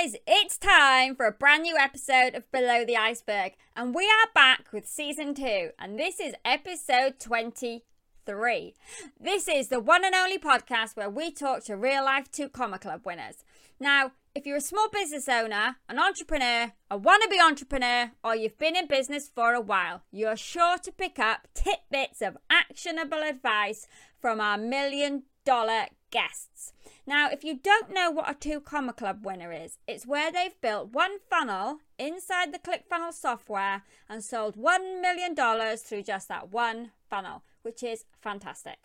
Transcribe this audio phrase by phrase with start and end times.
[0.00, 4.32] guys, it's time for a brand new episode of Below the Iceberg, and we are
[4.34, 8.74] back with season two, and this is episode 23.
[9.20, 12.78] This is the one and only podcast where we talk to real life two comma
[12.78, 13.44] club winners.
[13.78, 18.76] Now, if you're a small business owner, an entrepreneur, a wannabe entrepreneur, or you've been
[18.76, 23.86] in business for a while, you're sure to pick up tidbits of actionable advice
[24.18, 26.72] from our million dollar guests.
[27.06, 30.60] Now, if you don't know what a two comma club winner is, it's where they've
[30.60, 35.34] built one funnel inside the ClickFunnels software and sold $1 million
[35.76, 38.78] through just that one funnel, which is fantastic.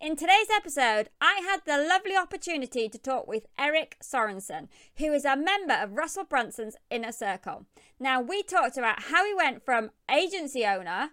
[0.00, 5.24] In today's episode, I had the lovely opportunity to talk with Erik Sorenson, who is
[5.24, 7.66] a member of Russell Brunson's Inner Circle.
[7.98, 11.10] Now, we talked about how he went from agency owner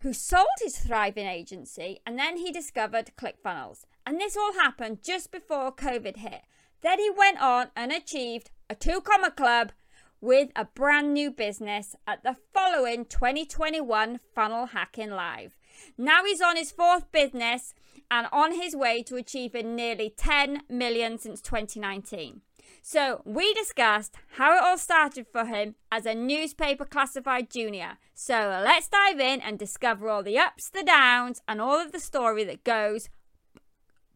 [0.00, 3.84] who sold his thriving agency and then he discovered ClickFunnels.
[4.06, 6.42] And this all happened just before COVID hit.
[6.82, 9.72] Then he went on and achieved a two comma club
[10.20, 15.56] with a brand new business at the following 2021 Funnel Hacking Live.
[15.96, 17.74] Now he's on his fourth business
[18.10, 22.42] and on his way to achieving nearly 10 million since 2019.
[22.82, 27.98] So, we discussed how it all started for him as a newspaper classified junior.
[28.14, 32.00] So, let's dive in and discover all the ups, the downs, and all of the
[32.00, 33.10] story that goes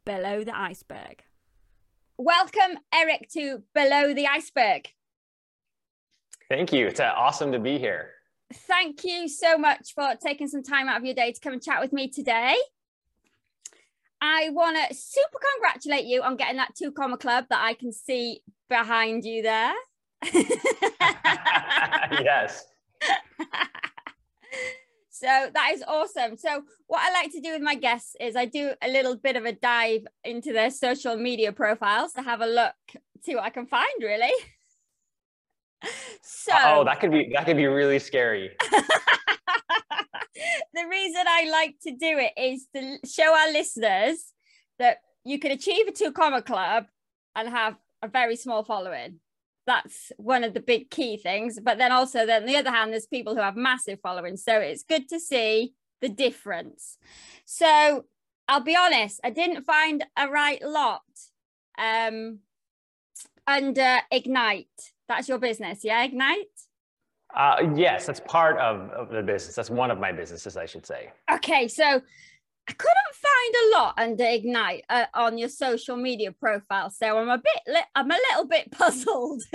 [0.04, 1.22] below the iceberg.
[2.16, 4.88] Welcome, Erik, to Below the Iceberg.
[6.48, 6.86] Thank you.
[6.86, 8.10] It's uh, awesome to be here.
[8.52, 11.62] Thank you so much for taking some time out of your day to come and
[11.62, 12.56] chat with me today.
[14.20, 17.92] I want to super congratulate you on getting that two comma club that I can
[17.92, 19.74] see behind you there.
[22.22, 22.66] yes.
[25.24, 26.36] So that is awesome.
[26.36, 29.36] So what I like to do with my guests is I do a little bit
[29.36, 32.74] of a dive into their social media profiles to have a look,
[33.22, 34.32] see what I can find really.
[36.22, 38.56] So Oh, that could be that could be really scary.
[40.72, 44.32] the reason I like to do it is to show our listeners
[44.78, 46.86] that you can achieve a two comma club
[47.36, 49.20] and have a very small following
[49.66, 51.58] that's one of the big key things.
[51.60, 54.44] But then also, then on the other hand, there's people who have massive followings.
[54.44, 56.98] So it's good to see the difference.
[57.44, 58.04] So
[58.48, 61.02] I'll be honest, I didn't find a right lot
[61.78, 62.40] um,
[63.46, 64.92] under Ignite.
[65.08, 66.04] That's your business, yeah?
[66.04, 66.46] Ignite?
[67.34, 69.56] Uh, yes, that's part of, of the business.
[69.56, 71.10] That's one of my businesses, I should say.
[71.32, 72.00] Okay, so
[72.66, 77.28] I couldn't find a lot under Ignite uh, on your social media profile, so I'm
[77.28, 79.42] a bit, li- I'm a little bit puzzled,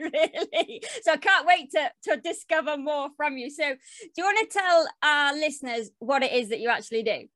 [0.00, 0.82] really.
[1.02, 3.50] So I can't wait to to discover more from you.
[3.50, 7.28] So, do you want to tell our listeners what it is that you actually do?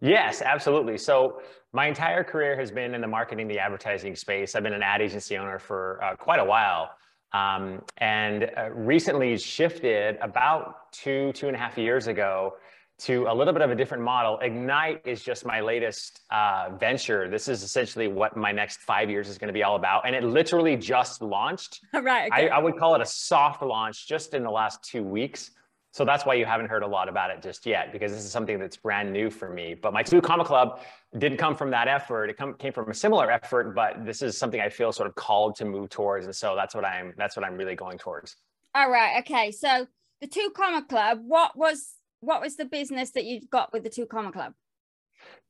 [0.00, 0.96] Yes, absolutely.
[0.98, 1.40] So
[1.72, 4.54] my entire career has been in the marketing, the advertising space.
[4.54, 6.90] I've been an ad agency owner for uh, quite a while.
[7.32, 12.54] Um, and uh, recently shifted about two, two and a half years ago
[13.02, 14.38] to a little bit of a different model.
[14.38, 17.28] Ignite is just my latest uh, venture.
[17.28, 20.06] This is essentially what my next five years is going to be all about.
[20.06, 21.80] And it literally just launched.
[21.92, 22.30] right.
[22.30, 22.48] Okay.
[22.48, 25.50] I, I, would call it a soft launch just in the last two weeks.
[25.90, 28.30] So that's why you haven't heard a lot about it just yet, because this is
[28.30, 29.74] something that's brand new for me.
[29.74, 30.80] But my two comma club
[31.18, 32.30] didn't come from that effort.
[32.30, 35.16] It come, came from a similar effort, but this is something I feel sort of
[35.16, 36.26] called to move towards.
[36.26, 38.36] And so that's what I'm, that's what I'm really going towards.
[38.76, 39.18] All right.
[39.20, 39.50] Okay.
[39.50, 39.86] So
[40.20, 43.90] the two comma club, what was what was the business that you got with the
[43.90, 44.54] Two Comma Club?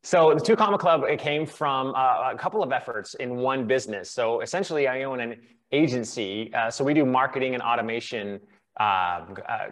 [0.02, 3.66] So the Two Comma Club it came from uh, a couple of efforts in one
[3.66, 4.10] business.
[4.10, 5.40] So essentially, I own an
[5.70, 6.52] agency.
[6.54, 8.40] Uh, so we do marketing and automation
[8.80, 9.68] uh, uh,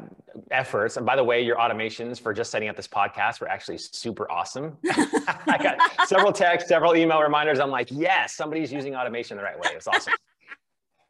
[0.50, 0.98] efforts.
[0.98, 4.30] And by the way, your automations for just setting up this podcast were actually super
[4.30, 4.76] awesome.
[4.90, 7.60] I got several texts, several email reminders.
[7.60, 9.70] I'm like, yes, somebody's using automation the right way.
[9.74, 10.12] It's awesome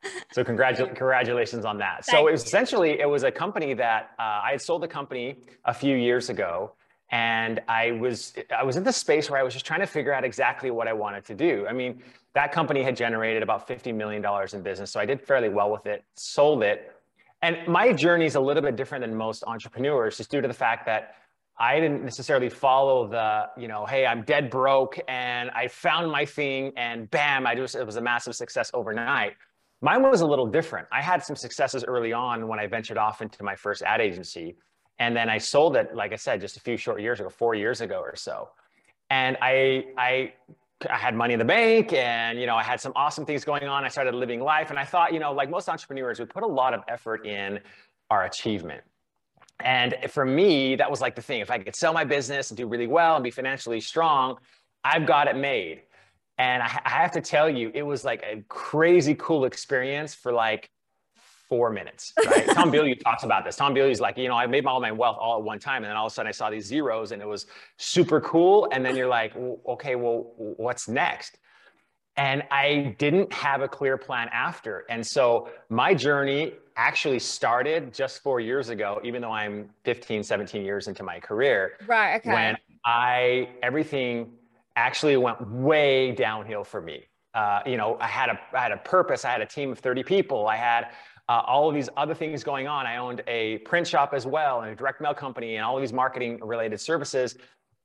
[0.33, 2.05] so congratu- congratulations on that.
[2.05, 4.89] Thank so it was essentially it was a company that uh, I had sold the
[4.89, 6.73] company a few years ago,
[7.11, 10.13] and I was I was in the space where I was just trying to figure
[10.13, 11.67] out exactly what I wanted to do.
[11.69, 12.03] I mean,
[12.35, 15.71] that company had generated about fifty million dollars in business, so I did fairly well
[15.71, 16.05] with it.
[16.17, 16.93] Sold it,
[17.43, 20.55] and my journey is a little bit different than most entrepreneurs, just due to the
[20.55, 21.15] fact that
[21.61, 26.25] I didn't necessarily follow the, you know, hey, I'm dead broke and I found my
[26.25, 29.35] thing and bam, I just, it was a massive success overnight.
[29.83, 30.87] Mine was a little different.
[30.93, 34.57] I had some successes early on when I ventured off into my first ad agency.
[34.99, 37.55] And then I sold it, like I said, just a few short years ago, four
[37.55, 38.51] years ago or so.
[39.09, 40.35] And I, I,
[40.89, 43.65] I had money in the bank and, you know, I had some awesome things going
[43.65, 43.85] on.
[43.85, 44.69] I started living life.
[44.69, 47.61] And I thought, you know, like most entrepreneurs, we put a lot of effort in
[48.11, 48.83] our achievement.
[49.61, 51.41] And for me, that was like the thing.
[51.41, 54.37] If I could sell my business and do really well and be financially strong,
[54.85, 55.83] I've got it made.
[56.41, 60.33] And I, I have to tell you, it was like a crazy cool experience for
[60.33, 60.71] like
[61.51, 62.47] four minutes, right?
[62.47, 63.57] Tom Bilyeu talks about this.
[63.57, 65.83] Tom Bilyeu's like, you know, I made all my wealth all at one time.
[65.83, 67.45] And then all of a sudden I saw these zeros and it was
[67.77, 68.71] super cool.
[68.73, 71.37] And then you're like, well, okay, well, what's next?
[72.17, 74.87] And I didn't have a clear plan after.
[74.89, 80.65] And so my journey actually started just four years ago, even though I'm 15, 17
[80.65, 81.73] years into my career.
[81.87, 82.17] Right.
[82.17, 82.33] Okay.
[82.33, 82.57] When
[82.87, 84.33] I, everything
[84.81, 87.05] actually went way downhill for me.
[87.35, 89.25] Uh, you know, I had a, I had a purpose.
[89.25, 90.49] I had a team of 30 people.
[90.49, 90.89] I had
[91.29, 92.87] uh, all of these other things going on.
[92.87, 95.81] I owned a print shop as well and a direct mail company and all of
[95.81, 97.37] these marketing related services.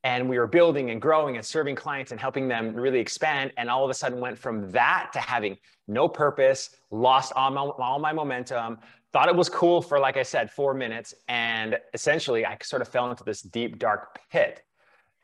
[0.04, 3.52] And we were building and growing and serving clients and helping them really expand.
[3.58, 5.58] And all of a sudden went from that to having
[5.88, 8.80] no purpose, lost all my, all my momentum,
[9.14, 11.14] thought it was cool for, like I said, four minutes.
[11.28, 14.62] And essentially, I sort of fell into this deep, dark pit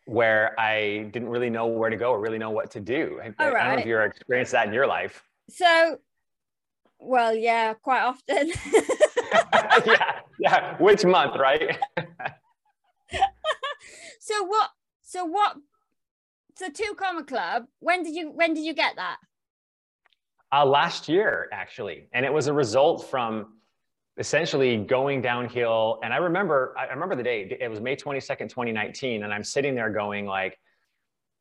[0.06, 3.20] where I didn't really know where to go or really know what to do.
[3.22, 5.24] I, I don't know if you're experienced that in your life.
[5.50, 6.00] So
[7.02, 8.52] well, yeah, quite often.
[9.86, 10.78] yeah, yeah.
[10.78, 11.78] Which month, right?
[14.20, 14.70] so what?
[15.02, 15.58] So what?
[16.56, 17.66] So two comma club.
[17.80, 18.30] When did you?
[18.30, 19.18] When did you get that?
[20.54, 23.54] Uh, last year, actually, and it was a result from
[24.18, 26.00] essentially going downhill.
[26.04, 27.58] And I remember, I remember the day.
[27.60, 30.58] It was May twenty second, twenty nineteen, and I'm sitting there going like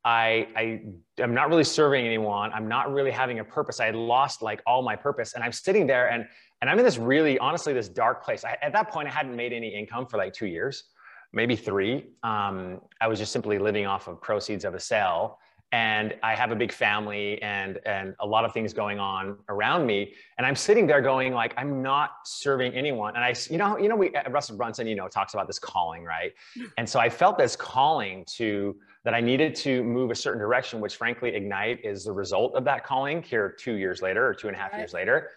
[0.03, 0.81] I, I
[1.21, 2.51] am not really serving anyone.
[2.53, 3.79] I'm not really having a purpose.
[3.79, 6.25] I had lost like all my purpose, and I'm sitting there and
[6.61, 8.43] and I'm in this really honestly this dark place.
[8.45, 10.85] I, at that point, I hadn't made any income for like two years,
[11.33, 12.07] maybe three.
[12.23, 15.39] Um, I was just simply living off of proceeds of a sale,
[15.71, 19.85] and I have a big family and and a lot of things going on around
[19.85, 20.13] me.
[20.37, 23.15] And I'm sitting there going like I'm not serving anyone.
[23.15, 25.59] And I you know you know we uh, Russell Brunson you know talks about this
[25.59, 26.33] calling right,
[26.77, 30.79] and so I felt this calling to that I needed to move a certain direction,
[30.79, 34.47] which frankly, Ignite is the result of that calling here two years later or two
[34.47, 34.79] and a half right.
[34.79, 35.31] years later.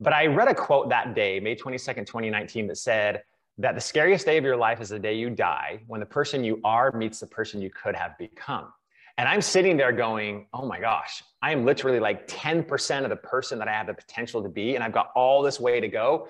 [0.00, 3.22] But I read a quote that day, May 22nd, 2019, that said
[3.58, 6.44] that the scariest day of your life is the day you die when the person
[6.44, 8.72] you are meets the person you could have become.
[9.18, 13.16] And I'm sitting there going, oh my gosh, I am literally like 10% of the
[13.16, 14.76] person that I have the potential to be.
[14.76, 16.28] And I've got all this way to go.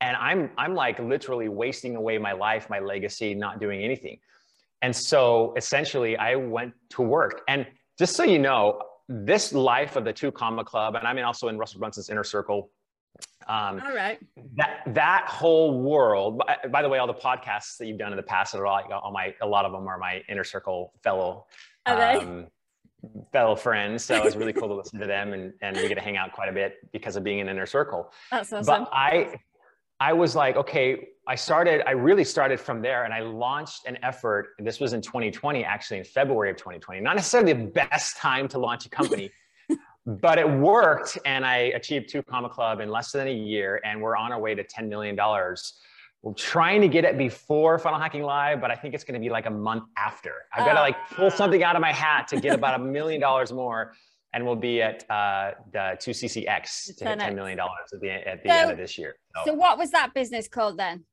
[0.00, 4.18] And I'm, I'm like literally wasting away my life, my legacy, not doing anything.
[4.80, 7.42] And so essentially, I went to work.
[7.48, 7.66] And
[7.98, 11.48] just so you know, this life of the two comma club, and I mean also
[11.48, 12.70] in Russell Brunson's inner circle.
[13.46, 14.18] Um, all right.
[14.56, 16.38] That that whole world.
[16.38, 18.82] By, by, the way, all the podcasts that you've done in the past, are all,
[18.92, 21.46] all my a lot of them are my inner circle fellow.
[22.22, 22.46] Um,
[23.32, 24.04] fellow friends.
[24.04, 26.16] So it was really cool to listen to them and, and we get to hang
[26.16, 28.12] out quite a bit because of being in inner circle.
[28.30, 28.64] That's awesome.
[28.84, 29.34] But I
[30.02, 33.96] I was like, okay, I started, I really started from there and I launched an
[34.02, 34.48] effort.
[34.58, 37.00] And this was in 2020, actually in February of 2020.
[37.00, 39.30] Not necessarily the best time to launch a company,
[40.06, 41.18] but it worked.
[41.24, 43.80] And I achieved two comma club in less than a year.
[43.84, 45.16] And we're on our way to $10 million.
[46.22, 49.20] We're trying to get it before Funnel Hacking Live, but I think it's going to
[49.20, 50.32] be like a month after.
[50.52, 51.30] I've got to like pull ah.
[51.30, 53.92] something out of my hat to get about a million dollars more
[54.32, 58.48] and we'll be at uh, the 2CCX to hit $10 million at the, at the
[58.48, 59.16] so, end of this year.
[59.36, 59.42] So.
[59.46, 61.04] so what was that business called then?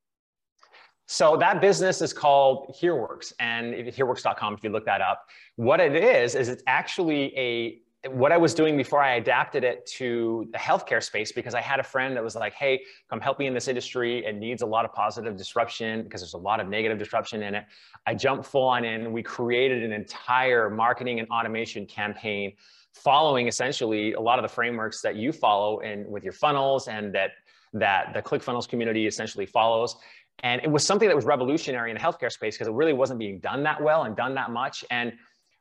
[1.07, 5.25] So that business is called HereWorks and hereworks.com if you look that up.
[5.55, 9.85] What it is, is it's actually a what I was doing before I adapted it
[9.97, 13.39] to the healthcare space because I had a friend that was like, hey, come help
[13.39, 14.25] me in this industry.
[14.25, 17.55] It needs a lot of positive disruption because there's a lot of negative disruption in
[17.55, 17.65] it.
[18.07, 19.11] I jumped full on in.
[19.11, 22.53] We created an entire marketing and automation campaign
[22.93, 27.13] following essentially a lot of the frameworks that you follow in with your funnels and
[27.13, 27.31] that
[27.73, 29.95] that the ClickFunnels community essentially follows.
[30.41, 33.19] And it was something that was revolutionary in the healthcare space because it really wasn't
[33.19, 34.85] being done that well and done that much.
[34.89, 35.13] And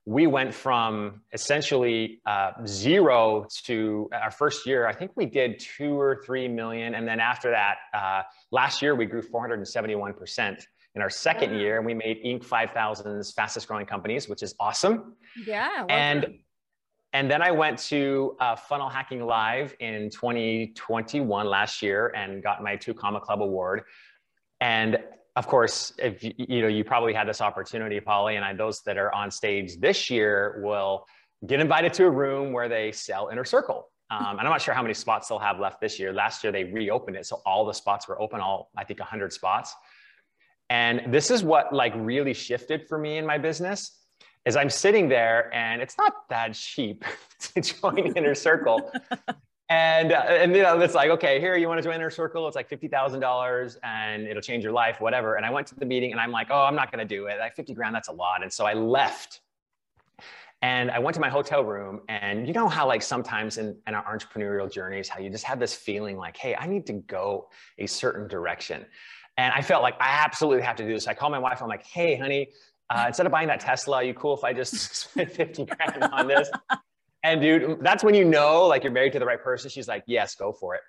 [0.09, 4.87] we went from essentially uh, zero to our first year.
[4.87, 8.95] I think we did two or three million, and then after that, uh, last year
[8.95, 10.67] we grew 471 percent.
[10.95, 12.45] In our second year, and we made Inc.
[12.45, 15.15] 5000's fastest growing companies, which is awesome.
[15.47, 15.85] Yeah.
[15.89, 16.39] And
[17.13, 22.63] and then I went to uh, Funnel Hacking Live in 2021 last year and got
[22.63, 23.83] my two comma club award.
[24.61, 24.99] And
[25.39, 28.99] of course, if you, know, you probably had this opportunity, Polly, and I, those that
[28.99, 31.07] are on stage this year will
[31.47, 33.89] get invited to a room where they sell Inner Circle.
[34.11, 36.13] Um, and I'm not sure how many spots they'll have left this year.
[36.13, 39.33] Last year they reopened it, so all the spots were open, all I think 100
[39.33, 39.77] spots.
[40.71, 43.93] And this is what like really shifted for me in my business
[44.45, 47.05] is I'm sitting there and it's not that cheap
[47.55, 48.91] to join Inner Circle.
[49.69, 52.47] and, uh, and you know, it's like, okay, here, you want to join Inner Circle?
[52.49, 55.35] It's like $50,000 and it'll change your life, whatever.
[55.35, 57.27] And I went to the meeting and I'm like, oh, I'm not going to do
[57.27, 57.39] it.
[57.39, 58.43] Like 50 grand, that's a lot.
[58.43, 59.41] And so I left.
[60.61, 63.95] And I went to my hotel room, and you know how, like, sometimes in, in
[63.95, 67.49] our entrepreneurial journeys, how you just have this feeling like, hey, I need to go
[67.79, 68.85] a certain direction.
[69.37, 71.07] And I felt like I absolutely have to do this.
[71.07, 72.49] I called my wife, I'm like, hey, honey,
[72.91, 76.03] uh, instead of buying that Tesla, are you cool if I just spend 50 grand
[76.03, 76.51] on this?
[77.23, 79.71] And dude, that's when you know, like, you're married to the right person.
[79.71, 80.83] She's like, yes, go for it.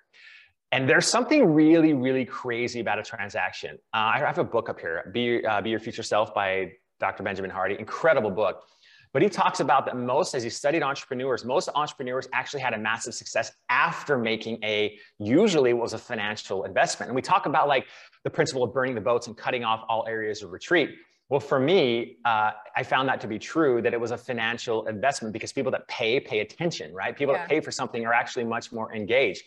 [0.72, 3.76] And there's something really, really crazy about a transaction.
[3.92, 7.24] Uh, I have a book up here, Be, uh, Be Your Future Self by Dr.
[7.24, 7.76] Benjamin Hardy.
[7.78, 8.62] Incredible book.
[9.12, 12.78] But he talks about that most, as he studied entrepreneurs, most entrepreneurs actually had a
[12.78, 17.08] massive success after making a, usually was a financial investment.
[17.08, 17.86] And we talk about like
[18.22, 20.90] the principle of burning the boats and cutting off all areas of retreat.
[21.30, 24.86] Well, for me, uh, I found that to be true that it was a financial
[24.88, 27.16] investment because people that pay, pay attention, right?
[27.16, 27.42] People yeah.
[27.42, 29.44] that pay for something are actually much more engaged.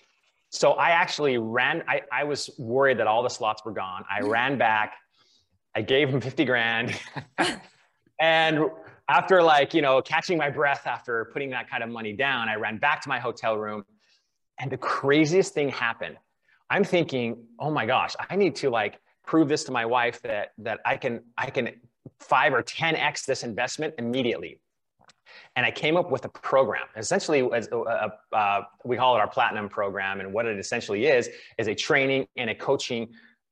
[0.50, 4.06] So I actually ran, I, I was worried that all the slots were gone.
[4.10, 4.94] I ran back,
[5.76, 6.98] I gave him 50 grand.
[8.20, 8.60] and
[9.10, 12.56] after like, you know, catching my breath after putting that kind of money down, I
[12.56, 13.84] ran back to my hotel room
[14.58, 16.16] and the craziest thing happened.
[16.70, 20.54] I'm thinking, oh my gosh, I need to like prove this to my wife that
[20.60, 21.70] that I can I can
[22.20, 24.60] five or 10x this investment immediately.
[25.56, 26.86] And I came up with a program.
[26.96, 31.06] Essentially, as a, a, uh, we call it our platinum program, and what it essentially
[31.06, 33.10] is is a training and a coaching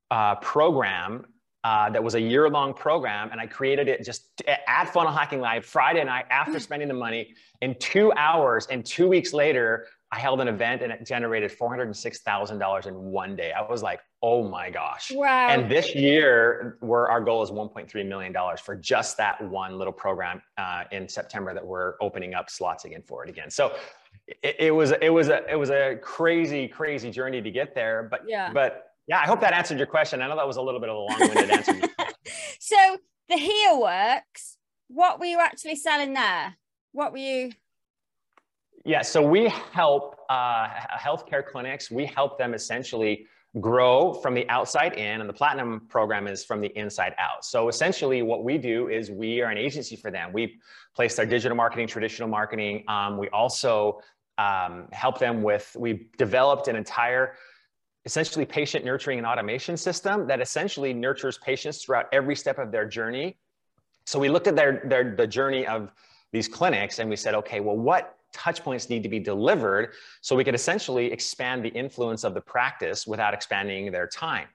[0.10, 1.26] uh, program
[1.64, 3.30] uh, that was a year long program.
[3.32, 7.34] And I created it just at Funnel Hacking Live Friday night after spending the money.
[7.62, 12.88] In two hours and two weeks later, I held an event and it generated $406,000
[12.88, 13.54] in one day.
[13.54, 15.12] I was like, oh my gosh.
[15.14, 15.48] Wow.
[15.48, 20.42] And this year, where our goal is $1.3 million for just that one little program
[20.58, 23.50] uh, in September that we're opening up slots again for it again.
[23.50, 23.74] So
[24.28, 28.10] it, it was, it was a, it was a crazy, crazy journey to get there.
[28.12, 28.52] But, yeah.
[28.52, 30.22] but yeah, I hope that answered your question.
[30.22, 31.80] I know that was a little bit of a long-winded answer.
[32.60, 32.98] so
[33.30, 34.58] the here Works,
[34.90, 36.58] what were you actually selling there?
[36.92, 37.52] What were you?
[38.84, 41.92] Yeah, so we help uh, healthcare clinics.
[41.92, 43.28] We help them essentially
[43.60, 47.46] grow from the outside in, and the Platinum program is from the inside out.
[47.46, 50.34] So essentially, what we do is we are an agency for them.
[50.34, 50.60] We
[50.96, 52.84] place their digital marketing, traditional marketing.
[52.88, 54.02] Um, we also
[54.38, 55.76] um, help them with.
[55.78, 57.36] We developed an entire
[58.06, 62.88] essentially patient nurturing and automation system that essentially nurtures patients throughout every step of their
[62.88, 63.38] journey.
[64.06, 65.92] So we looked at their, their the journey of
[66.32, 70.36] these clinics and we said, okay, well, what touch points need to be delivered so
[70.36, 74.48] we could essentially expand the influence of the practice without expanding their time.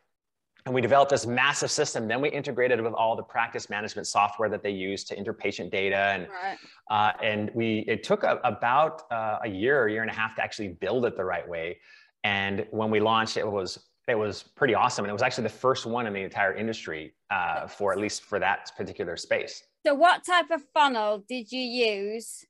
[0.64, 2.08] And we developed this massive system.
[2.08, 5.32] Then we integrated it with all the practice management software that they use to enter
[5.32, 5.96] patient data.
[5.96, 6.58] And, right.
[6.90, 10.34] uh, and we, it took a, about uh, a year, a year and a half
[10.36, 11.78] to actually build it the right way.
[12.24, 13.78] And when we launched, it was
[14.08, 17.14] it was pretty awesome, and it was actually the first one in the entire industry
[17.30, 19.64] uh, for at least for that particular space.
[19.84, 22.44] So, what type of funnel did you use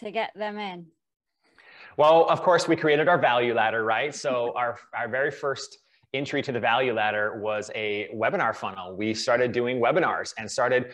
[0.00, 0.86] to get them in?
[1.96, 4.14] Well, of course, we created our value ladder, right?
[4.14, 5.78] So, our our very first
[6.14, 8.96] entry to the value ladder was a webinar funnel.
[8.96, 10.92] We started doing webinars and started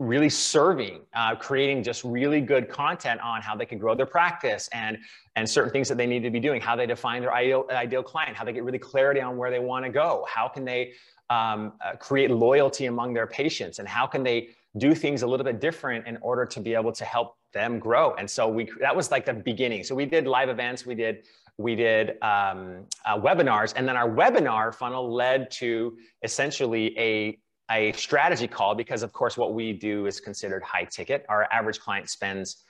[0.00, 4.68] really serving, uh, creating just really good content on how they can grow their practice
[4.72, 4.98] and
[5.36, 8.02] and certain things that they need to be doing, how they define their ideal ideal
[8.02, 10.92] client, how they get really clarity on where they want to go, how can they
[11.30, 15.44] um, uh, create loyalty among their patients, and how can they do things a little
[15.44, 18.14] bit different in order to be able to help them grow.
[18.14, 19.84] And so we that was like the beginning.
[19.84, 21.26] So we did live events, we did
[21.56, 27.38] we did um, uh, webinars, and then our webinar funnel led to essentially a
[27.70, 31.80] a strategy call because of course what we do is considered high ticket our average
[31.80, 32.64] client spends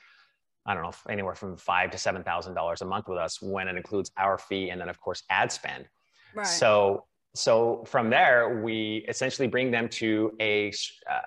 [0.66, 3.66] i don't know anywhere from five to seven thousand dollars a month with us when
[3.66, 5.84] it includes our fee and then of course ad spend
[6.34, 6.46] right.
[6.46, 10.72] so so from there we essentially bring them to a,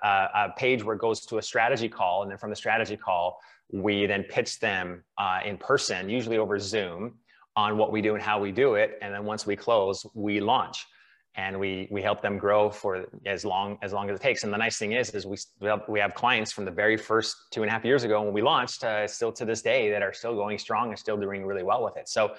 [0.02, 2.96] a, a, page where it goes to a strategy call and then from the strategy
[2.96, 3.38] call
[3.70, 7.14] we then pitch them uh, in person usually over zoom
[7.56, 10.40] on what we do and how we do it and then once we close we
[10.40, 10.86] launch
[11.38, 14.42] and we we help them grow for as long as long as it takes.
[14.42, 15.36] And the nice thing is, is we
[15.88, 18.42] we have clients from the very first two and a half years ago when we
[18.42, 21.62] launched, uh, still to this day, that are still going strong and still doing really
[21.62, 22.08] well with it.
[22.08, 22.34] So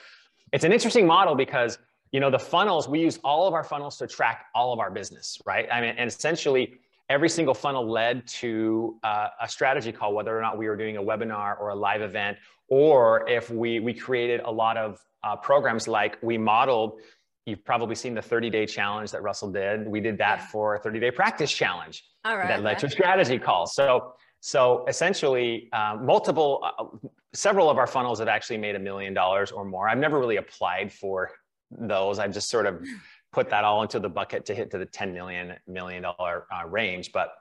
[0.52, 1.80] it's an interesting model because
[2.12, 4.92] you know the funnels we use all of our funnels to track all of our
[4.92, 5.68] business, right?
[5.72, 6.76] I mean, and essentially
[7.10, 10.98] every single funnel led to uh, a strategy call, whether or not we were doing
[10.98, 12.38] a webinar or a live event,
[12.68, 17.02] or if we we created a lot of uh, programs like we modeled
[17.50, 19.88] You've probably seen the 30 day challenge that Russell did.
[19.88, 20.46] We did that yeah.
[20.48, 23.66] for a 30 day practice challenge All right, that led to a strategy call.
[23.66, 26.86] So, so essentially, um, multiple, uh,
[27.34, 29.90] several of our funnels have actually made a million dollars or more.
[29.90, 31.32] I've never really applied for
[31.72, 32.20] those.
[32.20, 32.86] I've just sort of
[33.32, 36.68] put that all into the bucket to hit to the 10 million million dollar uh,
[36.68, 37.12] range.
[37.12, 37.34] But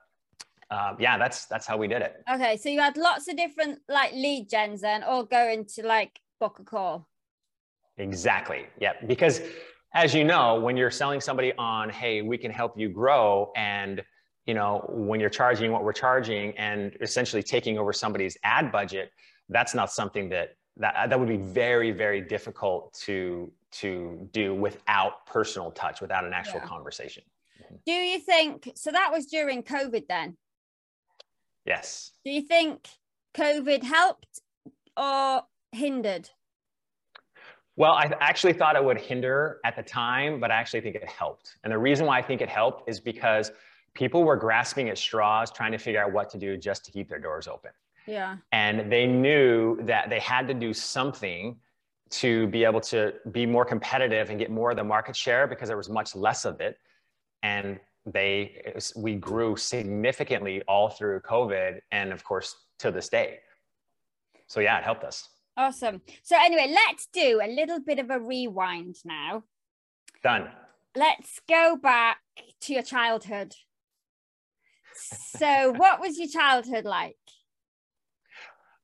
[0.70, 2.22] uh, yeah, that's that's how we did it.
[2.32, 6.20] Okay, so you had lots of different like lead gens then, all going to like
[6.40, 7.08] book a call.
[7.96, 8.66] Exactly.
[8.78, 9.40] Yeah, because
[9.94, 14.02] as you know, when you're selling somebody on, hey, we can help you grow, and
[14.46, 19.10] you know when you're charging what we're charging, and essentially taking over somebody's ad budget,
[19.48, 25.26] that's not something that that that would be very very difficult to to do without
[25.26, 26.68] personal touch, without an actual yeah.
[26.68, 27.22] conversation.
[27.84, 28.90] Do you think so?
[28.90, 30.36] That was during COVID then.
[31.64, 32.12] Yes.
[32.24, 32.88] Do you think
[33.36, 34.40] COVID helped
[34.96, 36.30] or hindered?
[37.76, 41.08] Well, I actually thought it would hinder at the time, but I actually think it
[41.08, 41.58] helped.
[41.62, 43.52] And the reason why I think it helped is because
[43.94, 47.08] people were grasping at straws, trying to figure out what to do just to keep
[47.08, 47.70] their doors open.
[48.06, 48.38] Yeah.
[48.50, 51.56] And they knew that they had to do something
[52.10, 55.68] to be able to be more competitive and get more of the market share because
[55.68, 56.78] there was much less of it.
[57.42, 63.38] And they we grew significantly all through covid and of course to this day.
[64.46, 65.28] So yeah it helped us.
[65.56, 66.00] Awesome.
[66.22, 69.44] So anyway let's do a little bit of a rewind now.
[70.22, 70.48] Done.
[70.96, 72.18] Let's go back
[72.62, 73.54] to your childhood.
[74.94, 77.16] So what was your childhood like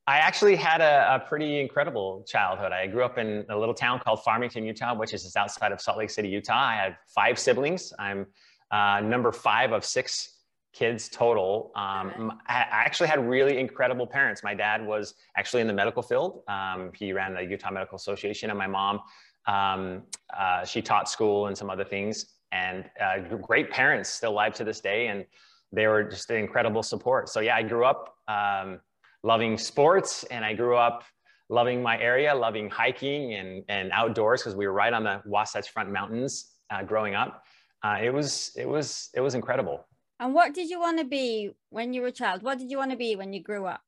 [0.07, 2.73] I actually had a, a, pretty incredible childhood.
[2.73, 5.81] I grew up in a little town called Farmington, Utah, which is just outside of
[5.81, 6.53] Salt Lake City, Utah.
[6.55, 7.91] I had five siblings.
[7.99, 8.27] I'm
[8.71, 10.35] uh, number five of six
[10.75, 11.73] kids total.
[11.75, 14.43] Um, I actually had really incredible parents.
[14.43, 16.43] My dad was actually in the medical field.
[16.49, 19.01] Um, he ran the Utah Medical Association, and my mom,
[19.47, 20.03] um,
[20.37, 22.27] uh, she taught school and some other things.
[22.53, 25.25] And uh, great parents, still alive to this day, and
[25.73, 27.29] they were just an incredible support.
[27.29, 28.81] So yeah, I grew up um,
[29.25, 31.03] loving sports, and I grew up
[31.49, 35.71] loving my area, loving hiking and and outdoors because we were right on the Wasatch
[35.71, 37.43] Front Mountains uh, growing up
[37.85, 39.87] uh, it was it was it was incredible.
[40.19, 42.43] And what did you want to be when you were a child?
[42.43, 43.83] What did you want to be when you grew up?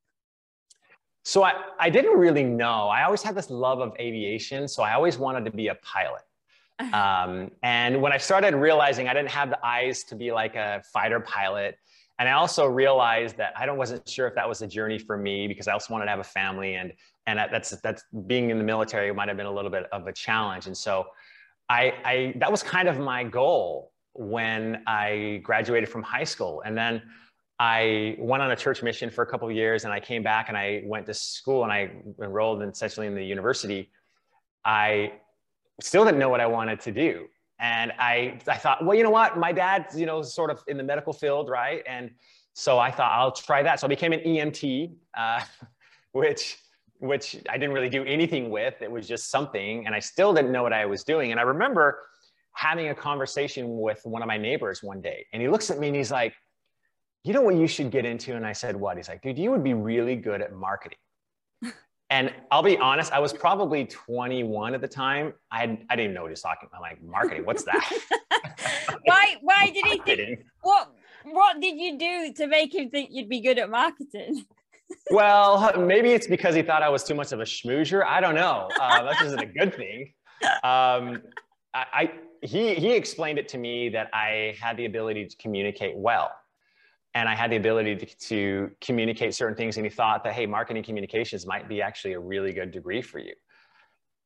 [1.25, 2.89] So I, I didn't really know.
[2.89, 6.23] I always had this love of aviation, so I always wanted to be a pilot.
[6.93, 10.83] Um, and when I started realizing I didn't have the eyes to be like a
[10.93, 11.79] fighter pilot,
[12.19, 15.47] and I also realized that I wasn't sure if that was a journey for me
[15.47, 16.93] because I also wanted to have a family, and
[17.27, 20.13] and that's that's being in the military might have been a little bit of a
[20.13, 20.67] challenge.
[20.67, 21.07] And so
[21.69, 26.77] I, I that was kind of my goal when I graduated from high school, and
[26.77, 27.03] then
[27.59, 30.49] I went on a church mission for a couple of years, and I came back
[30.49, 31.91] and I went to school and I
[32.23, 33.91] enrolled essentially in the university.
[34.65, 35.13] I
[35.81, 37.27] still didn't know what I wanted to do,
[37.59, 40.77] and I I thought, well, you know what, my dad's you know sort of in
[40.77, 41.83] the medical field, right?
[41.87, 42.11] And
[42.55, 43.81] so I thought I'll try that.
[43.81, 45.43] So I became an EMT, uh,
[46.13, 46.59] which
[46.99, 48.81] which I didn't really do anything with.
[48.81, 51.31] It was just something, and I still didn't know what I was doing.
[51.31, 52.01] And I remember
[52.53, 55.89] having a conversation with one of my neighbors one day, and he looks at me
[55.89, 56.35] and he's like,
[57.25, 58.35] You know what you should get into?
[58.35, 58.97] And I said, What?
[58.97, 60.99] He's like, Dude, you would be really good at marketing.
[62.11, 65.33] And I'll be honest, I was probably 21 at the time.
[65.51, 66.77] I, had, I didn't even know what he was talking about.
[66.77, 67.93] I'm like, marketing, what's that?
[69.05, 70.93] why, why did he think, what,
[71.25, 74.45] what did you do to make him think you'd be good at marketing?
[75.11, 78.05] well, maybe it's because he thought I was too much of a schmoozer.
[78.05, 78.69] I don't know.
[78.81, 80.13] Uh, that isn't a good thing.
[80.63, 81.23] Um,
[81.75, 85.97] I, I, he he explained it to me that I had the ability to communicate
[85.97, 86.31] well,
[87.17, 89.79] and I had the ability to, to communicate certain things.
[89.79, 93.19] And he thought that hey, marketing communications might be actually a really good degree for
[93.19, 93.33] you.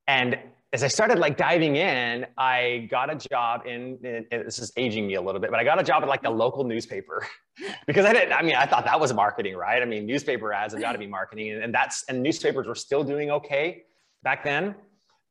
[0.08, 0.36] And
[0.72, 5.06] as I started like diving in, I got a job in, in, this is aging
[5.06, 7.24] me a little bit, but I got a job at like the local newspaper
[7.86, 9.80] because I didn't, I mean, I thought that was marketing, right?
[9.80, 12.74] I mean, newspaper ads have got to be marketing and, and, that's, and newspapers were
[12.74, 13.84] still doing okay
[14.24, 14.74] back then.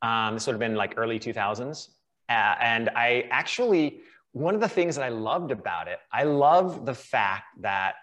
[0.01, 1.89] Um, this would have been like early 2000s.
[2.29, 3.99] Uh, and I actually,
[4.33, 7.95] one of the things that I loved about it, I love the fact that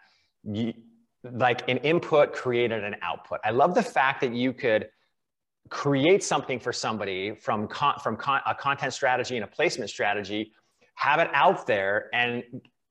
[0.43, 0.75] you,
[1.23, 3.41] like an input created an output.
[3.45, 4.89] I love the fact that you could
[5.69, 10.53] create something for somebody from con- from con- a content strategy and a placement strategy,
[10.95, 12.43] have it out there, and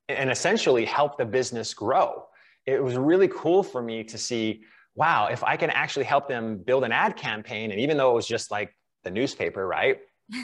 [0.10, 2.26] and essentially help the business grow.
[2.66, 4.64] It was really cool for me to see,
[4.96, 8.16] wow, if I can actually help them build an ad campaign, and even though it
[8.16, 10.00] was just like the newspaper, right?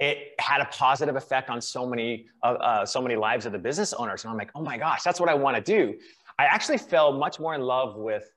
[0.00, 3.58] it had a positive effect on so many uh, uh, so many lives of the
[3.58, 4.24] business owners.
[4.24, 5.98] And i'm like oh my gosh that's what i want to do.
[6.38, 8.30] I actually fell much more in love with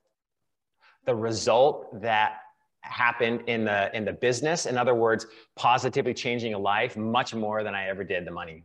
[1.06, 2.38] the result that
[2.80, 4.66] happened in the in the business.
[4.66, 8.64] In other words positively changing a life much more than i ever did the money.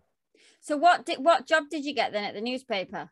[0.61, 3.11] So what did what job did you get then at the newspaper?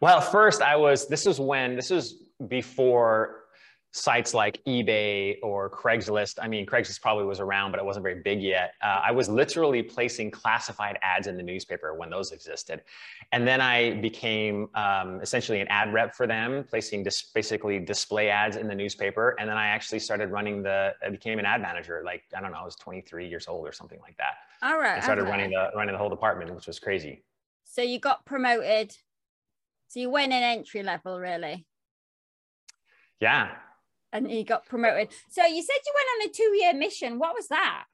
[0.00, 3.43] Well first i was this was when this was before
[3.96, 6.40] sites like eBay or Craigslist.
[6.42, 8.74] I mean, Craigslist probably was around, but it wasn't very big yet.
[8.82, 12.82] Uh, I was literally placing classified ads in the newspaper when those existed.
[13.30, 18.30] And then I became um, essentially an ad rep for them, placing dis- basically display
[18.30, 19.36] ads in the newspaper.
[19.38, 22.02] And then I actually started running the, I became an ad manager.
[22.04, 24.34] Like, I don't know, I was 23 years old or something like that.
[24.60, 24.98] All right.
[24.98, 25.30] I started okay.
[25.30, 27.22] running the, running the whole department, which was crazy.
[27.62, 28.90] So you got promoted.
[29.86, 31.64] So you went in entry level, really.
[33.20, 33.52] Yeah,
[34.14, 35.08] and you got promoted.
[35.28, 37.18] So you said you went on a two-year mission.
[37.18, 37.84] What was that?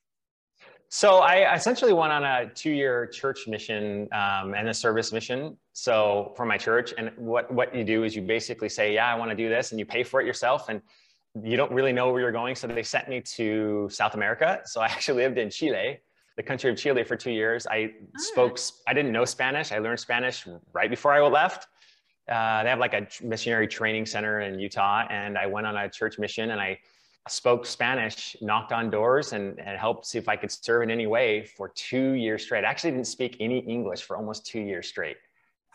[0.91, 5.57] So I essentially went on a two-year church mission um, and a service mission.
[5.73, 9.17] So for my church, and what what you do is you basically say, "Yeah, I
[9.17, 10.83] want to do this," and you pay for it yourself, and
[11.43, 12.57] you don't really know where you're going.
[12.57, 14.61] So they sent me to South America.
[14.65, 16.01] So I actually lived in Chile,
[16.37, 17.69] the country of Chile, for two years.
[17.69, 18.59] I spoke.
[18.89, 19.71] I didn't know Spanish.
[19.71, 21.69] I learned Spanish right before I left
[22.31, 25.89] uh, they have like a missionary training center in Utah, and I went on a
[25.89, 26.79] church mission and I
[27.29, 31.07] spoke Spanish, knocked on doors, and, and helped see if I could serve in any
[31.07, 32.65] way for two years straight.
[32.65, 35.17] I actually didn't speak any English for almost two years straight.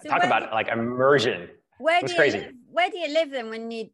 [0.02, 1.50] So Talk about like immersion.
[1.78, 2.40] Where do you crazy.
[2.40, 3.50] Live, where do you live then?
[3.50, 3.90] When you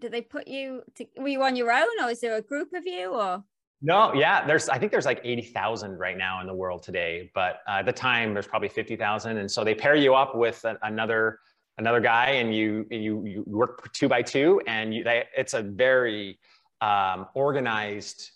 [0.00, 0.82] did they put you?
[0.96, 3.44] To, were you on your own, or is there a group of you, or?
[3.84, 7.60] No, yeah, there's I think there's like 80,000 right now in the world today, but
[7.66, 10.78] uh, at the time there's probably 50,000 and so they pair you up with a,
[10.82, 11.40] another
[11.82, 15.62] another guy and you you, you work two by two and you, they, it's a
[15.62, 16.38] very
[16.80, 18.30] um, organized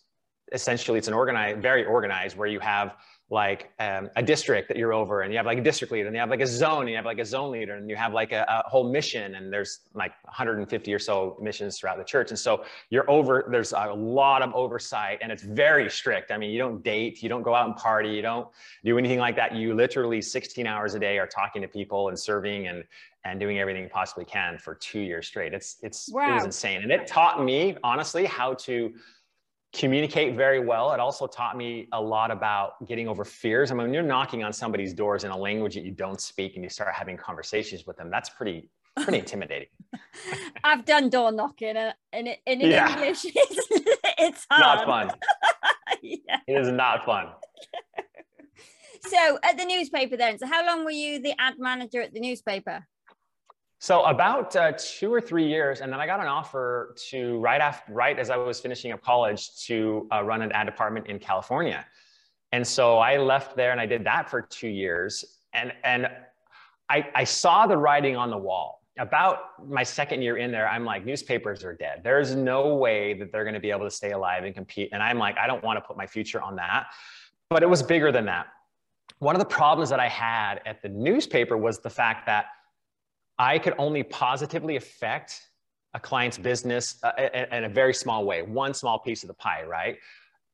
[0.52, 2.96] essentially it's an organized very organized where you have
[3.28, 6.14] like um, a district that you're over and you have like a district leader and
[6.14, 8.12] you have like a zone and you have like a zone leader and you have
[8.12, 12.30] like a, a, whole mission and there's like 150 or so missions throughout the church.
[12.30, 16.30] And so you're over there's a lot of oversight and it's very strict.
[16.30, 18.46] I mean you don't date you don't go out and party you don't
[18.84, 19.56] do anything like that.
[19.56, 22.84] You literally 16 hours a day are talking to people and serving and
[23.26, 26.30] and doing everything you possibly can for two years straight it's it's wow.
[26.30, 28.92] it was insane and it taught me honestly how to
[29.76, 30.92] communicate very well.
[30.92, 33.70] It also taught me a lot about getting over fears.
[33.70, 36.54] I mean, when you're knocking on somebody's doors in a language that you don't speak
[36.54, 39.68] and you start having conversations with them, that's pretty pretty intimidating.
[40.64, 42.94] I've done door knocking and in, in, in yeah.
[42.94, 43.68] English it's,
[44.18, 44.78] it's hard.
[44.78, 45.18] Not fun.
[46.02, 46.38] yeah.
[46.46, 47.28] It is not fun.
[49.00, 52.20] so at the newspaper then, so how long were you the ad manager at the
[52.20, 52.86] newspaper?
[53.78, 57.60] So about uh, two or three years, and then I got an offer to right
[57.60, 61.18] after, right as I was finishing up college, to uh, run an ad department in
[61.18, 61.84] California.
[62.52, 65.24] And so I left there, and I did that for two years.
[65.52, 66.08] And and
[66.88, 68.82] I, I saw the writing on the wall.
[68.98, 72.00] About my second year in there, I'm like, newspapers are dead.
[72.02, 74.88] There's no way that they're going to be able to stay alive and compete.
[74.92, 76.86] And I'm like, I don't want to put my future on that.
[77.50, 78.46] But it was bigger than that.
[79.18, 82.46] One of the problems that I had at the newspaper was the fact that
[83.38, 85.42] I could only positively affect
[85.94, 87.12] a client's business uh,
[87.52, 89.96] in a very small way, one small piece of the pie, right?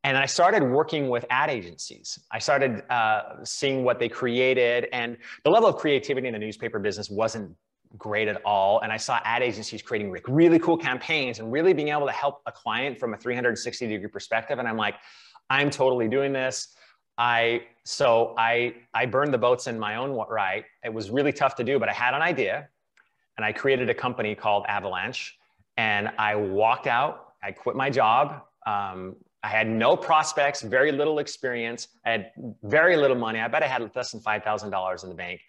[0.04, 2.18] And I started working with ad agencies.
[2.30, 6.80] I started uh, seeing what they created, and the level of creativity in the newspaper
[6.80, 7.54] business wasn't
[7.98, 8.80] great at all.
[8.80, 12.40] And I saw ad agencies creating really cool campaigns and really being able to help
[12.46, 14.58] a client from a 360 degree perspective.
[14.58, 14.96] And I'm like,
[15.50, 16.74] I'm totally doing this.
[17.18, 20.64] I so I I burned the boats in my own right.
[20.82, 22.68] It was really tough to do, but I had an idea
[23.36, 25.38] and I created a company called Avalanche.
[25.76, 28.42] And I walked out, I quit my job.
[28.66, 31.88] Um, I had no prospects, very little experience.
[32.06, 32.30] I had
[32.62, 33.40] very little money.
[33.40, 35.40] I bet I had less than $5,000 in the bank.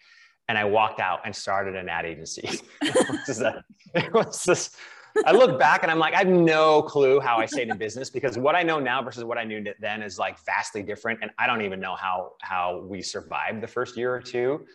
[0.48, 2.60] And I walked out and started an ad agency.
[2.82, 4.76] it, was
[5.24, 8.10] I look back and I'm like, I have no clue how I stayed in business
[8.10, 11.20] because what I know now versus what I knew then is like vastly different.
[11.22, 14.66] And I don't even know how, how we survived the first year or two.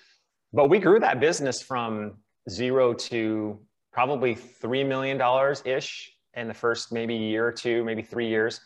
[0.53, 2.15] But we grew that business from
[2.49, 3.59] zero to
[3.91, 5.19] probably $3 million
[5.65, 8.61] ish in the first maybe year or two, maybe three years.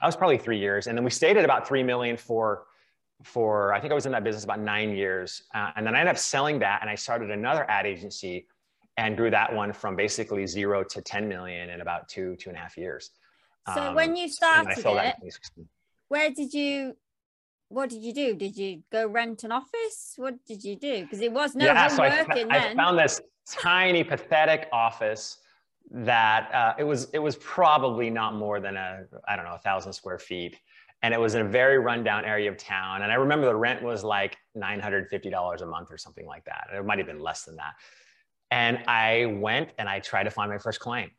[0.00, 0.86] I was probably three years.
[0.86, 2.64] And then we stayed at about 3 million for,
[3.22, 5.42] for, I think I was in that business about nine years.
[5.54, 8.46] Uh, and then I ended up selling that and I started another ad agency
[8.96, 12.58] and grew that one from basically zero to 10 million in about two, two and
[12.58, 13.10] a half years.
[13.74, 15.14] So um, when you started it,
[16.08, 16.96] where did you
[17.72, 18.34] what did you do?
[18.34, 20.14] Did you go rent an office?
[20.16, 21.02] What did you do?
[21.02, 22.50] Because it was no yeah, so I, then.
[22.50, 25.38] I found this tiny, pathetic office
[25.90, 29.58] that uh, it was it was probably not more than a I don't know a
[29.58, 30.58] thousand square feet,
[31.02, 33.02] and it was in a very rundown area of town.
[33.02, 36.26] And I remember the rent was like nine hundred fifty dollars a month or something
[36.26, 36.68] like that.
[36.74, 37.72] It might have been less than that.
[38.50, 41.10] And I went and I tried to find my first client,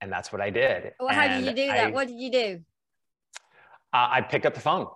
[0.00, 0.92] and that's what I did.
[1.00, 1.88] Well, how did you do that?
[1.88, 2.60] I, what did you do?
[3.92, 4.86] Uh, I picked up the phone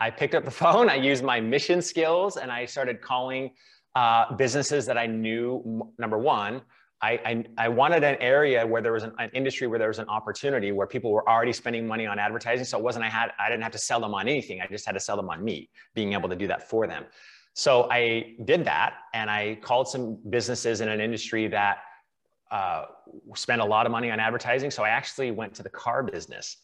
[0.00, 3.50] I picked up the phone, I used my mission skills, and I started calling
[3.94, 6.62] uh, businesses that I knew, number one,
[7.02, 9.98] I, I, I, wanted an area where there was an, an, industry where there was
[9.98, 12.64] an opportunity where people were already spending money on advertising.
[12.66, 14.60] So it wasn't I had I didn't have to sell them on anything.
[14.60, 17.04] I just had to sell them on me, being able to do that for them.
[17.54, 21.78] So I did that, and I called some businesses in an industry that
[22.50, 22.84] uh,
[23.34, 24.70] spent a lot of money on advertising.
[24.70, 26.58] So I actually went to the car business,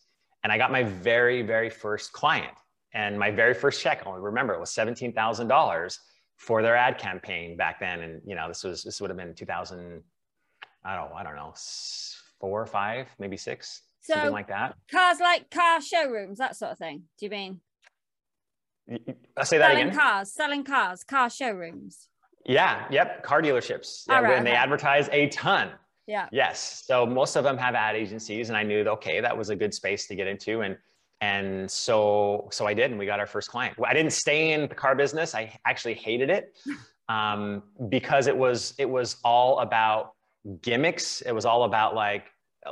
[0.45, 2.53] and I got my very very first client,
[2.95, 4.07] and my very first check.
[4.07, 6.01] I remember it was seventeen thousand dollars
[6.37, 9.35] for their ad campaign back then, and you know this was this would have been
[9.35, 10.03] two thousand
[10.85, 11.55] I don't I don't know
[12.41, 14.77] four or five maybe six so something like that.
[14.91, 17.05] Cars like car showrooms that sort of thing.
[17.19, 17.61] Do you mean?
[18.89, 18.95] I
[19.37, 19.99] uh, say that selling again.
[19.99, 22.09] cars, selling cars, car showrooms.
[22.45, 22.87] Yeah.
[22.91, 23.25] Yep.
[23.25, 24.05] Car dealerships.
[24.09, 24.51] Yeah, right, and okay.
[24.51, 25.71] they advertise a ton.
[26.07, 26.29] Yeah.
[26.31, 26.85] Yes.
[26.87, 29.57] So most of them have ad agencies, and I knew that, okay, that was a
[29.57, 30.79] good space to get into, and
[31.21, 33.77] and so so I did, and we got our first client.
[33.85, 35.35] I didn't stay in the car business.
[35.35, 36.57] I actually hated it
[37.09, 40.13] um, because it was it was all about
[40.61, 41.23] gimmicks.
[41.23, 42.25] It was all about like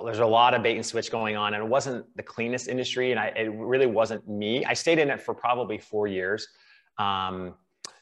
[0.05, 3.13] there's a lot of bait and switch going on, and it wasn't the cleanest industry,
[3.13, 4.65] and I, it really wasn't me.
[4.65, 6.49] I stayed in it for probably four years,
[6.99, 7.55] um,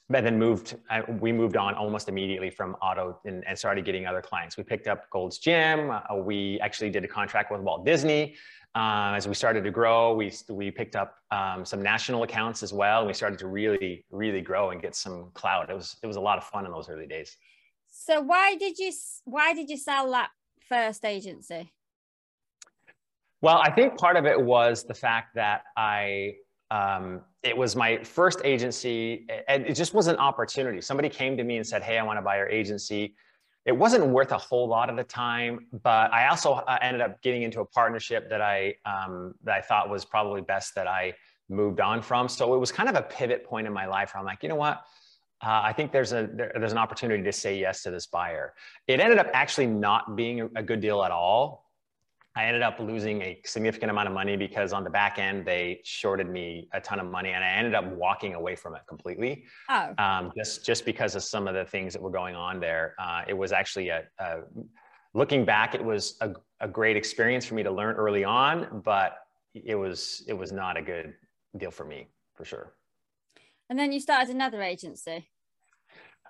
[0.08, 0.76] but then moved.
[0.90, 4.56] I, we moved on almost immediately from auto and, and, started getting other clients.
[4.56, 5.90] We picked up Gold's Gym.
[5.90, 8.34] Uh, we actually did a contract with Walt Disney.
[8.74, 12.72] Uh, as we started to grow, we we picked up um, some national accounts as
[12.72, 13.00] well.
[13.00, 15.68] And we started to really, really grow and get some clout.
[15.68, 17.36] It was it was a lot of fun in those early days.
[17.90, 18.90] So why did you
[19.24, 20.30] why did you sell that
[20.68, 21.70] first agency?
[23.42, 26.36] Well, I think part of it was the fact that I
[26.70, 30.80] um, it was my first agency and it just was an opportunity.
[30.80, 33.14] Somebody came to me and said, "Hey, I want to buy your agency."
[33.64, 37.22] It wasn't worth a whole lot of the time, but I also uh, ended up
[37.22, 41.14] getting into a partnership that I um, that I thought was probably best that I
[41.48, 42.28] moved on from.
[42.28, 44.48] So it was kind of a pivot point in my life where I'm like, you
[44.48, 44.82] know what?
[45.42, 48.54] uh, I think there's a there, there's an opportunity to say yes to this buyer.
[48.86, 51.66] It ended up actually not being a, a good deal at all.
[52.34, 55.80] I ended up losing a significant amount of money because on the back end they
[55.84, 59.44] shorted me a ton of money, and I ended up walking away from it completely.
[59.68, 59.92] Oh.
[59.98, 62.94] Um, just just because of some of the things that were going on there.
[62.98, 64.40] Uh, it was actually a, a
[65.14, 69.18] looking back, it was a, a great experience for me to learn early on, but
[69.54, 71.14] it was it was not a good
[71.56, 72.72] deal for me for sure.
[73.68, 75.28] And then you started another agency.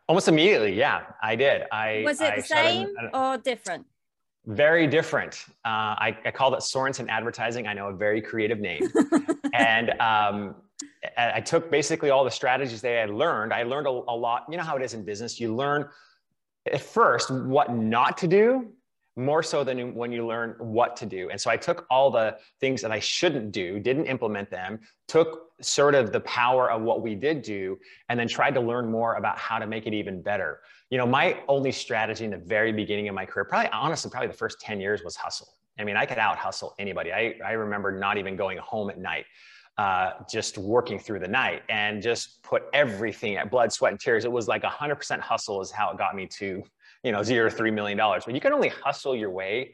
[0.08, 1.62] Almost immediately, yeah, I did.
[1.70, 3.86] I was it I the same or different?
[4.46, 5.44] Very different.
[5.64, 7.66] Uh, I, I called it Sorenson Advertising.
[7.66, 8.82] I know a very creative name,
[9.54, 10.56] and um,
[11.16, 13.52] I took basically all the strategies that I had learned.
[13.52, 14.46] I learned a, a lot.
[14.50, 15.38] You know how it is in business.
[15.38, 15.88] You learn
[16.70, 18.72] at first what not to do
[19.16, 21.28] more so than when you learn what to do.
[21.28, 25.50] And so I took all the things that I shouldn't do, didn't implement them, took
[25.60, 27.78] sort of the power of what we did do,
[28.08, 30.60] and then tried to learn more about how to make it even better.
[30.92, 34.28] You know, my only strategy in the very beginning of my career, probably honestly, probably
[34.28, 35.48] the first 10 years was hustle.
[35.78, 37.10] I mean, I could out hustle anybody.
[37.10, 39.24] I, I remember not even going home at night.
[39.78, 44.26] Uh, just working through the night and just put everything at blood, sweat, and tears.
[44.26, 46.62] It was like 100% hustle is how it got me to
[47.02, 49.72] you know zero three million dollars but you can only hustle your way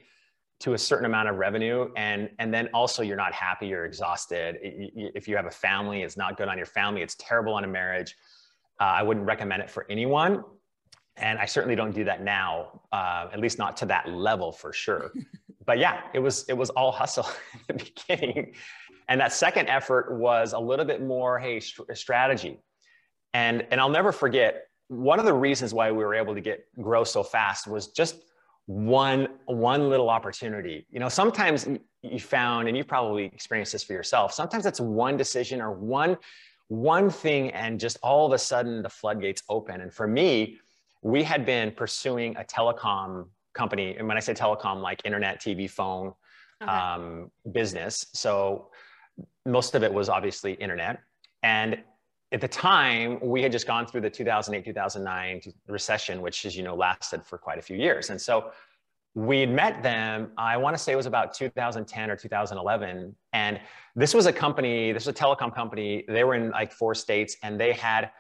[0.61, 4.57] to a certain amount of revenue and and then also you're not happy you're exhausted
[4.63, 7.67] if you have a family it's not good on your family it's terrible on a
[7.67, 8.17] marriage
[8.81, 10.43] uh, i wouldn't recommend it for anyone
[11.19, 14.73] and i certainly don't do that now uh, at least not to that level for
[14.73, 15.13] sure.
[15.67, 17.29] But yeah it was it was all hustle
[17.69, 18.55] in the beginning.
[19.11, 22.59] And that second effort was a little bit more hey st- strategy.
[23.35, 26.65] And and i'll never forget one of the reasons why we were able to get
[26.81, 28.17] grow so fast was just
[28.65, 30.87] one one little opportunity.
[30.91, 31.69] You know sometimes
[32.03, 36.17] you found and you probably experienced this for yourself sometimes it's one decision or one
[36.69, 39.83] one thing and just all of a sudden the floodgates open.
[39.83, 40.59] And for me
[41.03, 45.69] we had been pursuing a telecom company and when i say telecom like internet tv
[45.71, 46.13] phone
[46.63, 46.71] okay.
[46.71, 48.69] um, business so
[49.47, 51.01] most of it was obviously internet
[51.43, 51.83] and
[52.31, 56.63] at the time, we had just gone through the 2008, 2009 recession, which, as you
[56.63, 58.11] know, lasted for quite a few years.
[58.11, 58.51] And so
[59.15, 63.17] we'd met them, I want to say it was about 2010 or 2011.
[63.33, 63.61] And
[63.97, 66.05] this was a company, this was a telecom company.
[66.07, 68.11] They were in like four states and they had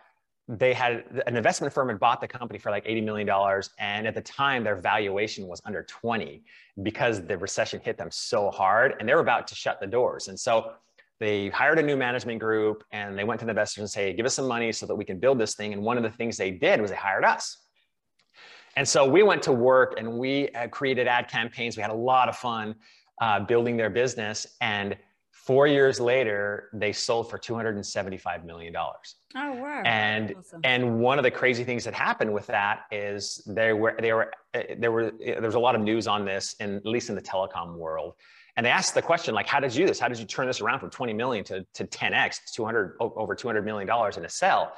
[0.48, 3.28] they had an investment firm had bought the company for like $80 million.
[3.78, 6.42] And at the time, their valuation was under 20
[6.82, 10.28] because the recession hit them so hard and they were about to shut the doors.
[10.28, 10.72] And so
[11.20, 14.24] they hired a new management group and they went to the investors and say, give
[14.24, 15.74] us some money so that we can build this thing.
[15.74, 17.58] And one of the things they did was they hired us.
[18.76, 21.76] And so we went to work and we uh, created ad campaigns.
[21.76, 22.74] We had a lot of fun
[23.20, 24.46] uh, building their business.
[24.60, 24.96] And
[25.48, 28.76] Four years later, they sold for $275 million.
[28.76, 28.92] Oh,
[29.34, 29.82] wow.
[29.86, 30.60] And, awesome.
[30.62, 34.30] and one of the crazy things that happened with that is they were, they were,
[34.52, 37.08] eh, there were, eh, there was a lot of news on this, in, at least
[37.08, 38.12] in the telecom world.
[38.58, 39.98] And they asked the question, like, how did you do this?
[39.98, 43.64] How did you turn this around from 20 million to, to 10X, 200, over $200
[43.64, 44.74] million in a sell?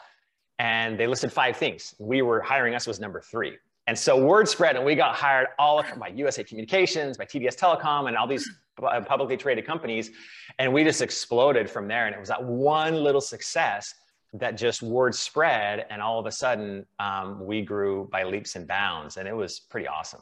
[0.61, 1.97] And they listed five things.
[1.99, 3.57] We were hiring us was number three.
[3.89, 8.07] And so word spread, and we got hired all by USA Communications, by TDS Telecom,
[8.07, 8.49] and all these
[8.81, 10.11] publicly traded companies.
[10.59, 12.07] And we just exploded from there.
[12.07, 13.95] And it was that one little success
[14.35, 15.87] that just word spread.
[15.91, 19.17] And all of a sudden, um, we grew by leaps and bounds.
[19.17, 20.21] And it was pretty awesome.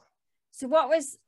[0.52, 1.18] So, what was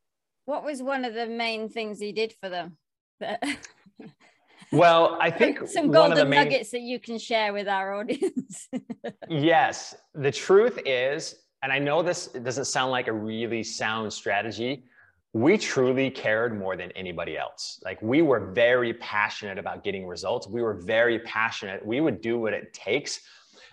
[0.46, 2.76] what was one of the main things you did for them?
[4.72, 6.44] well, I think some golden main...
[6.44, 8.68] nuggets that you can share with our audience.
[9.28, 14.84] yes, the truth is and I know this doesn't sound like a really sound strategy.
[15.32, 17.80] We truly cared more than anybody else.
[17.84, 20.48] Like we were very passionate about getting results.
[20.48, 21.86] We were very passionate.
[21.86, 23.20] We would do what it takes.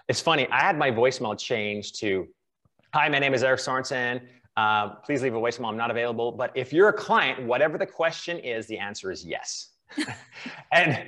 [0.07, 0.47] It's funny.
[0.51, 2.27] I had my voicemail changed to,
[2.93, 4.21] "Hi, my name is Erik Sorenson.
[4.55, 5.69] Uh, please leave a voicemail.
[5.69, 6.31] I'm not available.
[6.31, 9.76] But if you're a client, whatever the question is, the answer is yes."
[10.71, 11.07] and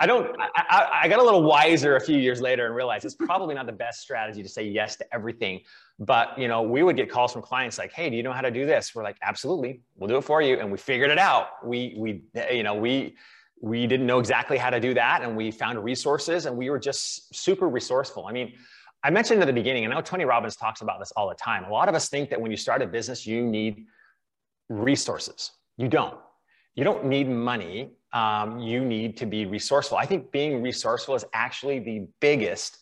[0.00, 3.14] I don't, I, I, got a little wiser a few years later and realized it's
[3.14, 5.60] probably not the best strategy to say yes to everything.
[5.98, 8.40] But, you know, we would get calls from clients like, Hey, do you know how
[8.40, 8.94] to do this?
[8.94, 9.80] We're like, absolutely.
[9.96, 10.58] We'll do it for you.
[10.58, 11.48] And we figured it out.
[11.64, 13.16] We, we, you know, we,
[13.60, 15.22] we didn't know exactly how to do that.
[15.22, 18.26] And we found resources and we were just super resourceful.
[18.26, 18.54] I mean,
[19.02, 21.34] I mentioned at the beginning, and I know Tony Robbins talks about this all the
[21.36, 21.64] time.
[21.64, 23.86] A lot of us think that when you start a business, you need
[24.68, 25.52] resources.
[25.76, 26.18] You don't.
[26.74, 29.98] You don't need money um, you need to be resourceful.
[29.98, 32.78] I think being resourceful is actually the biggest,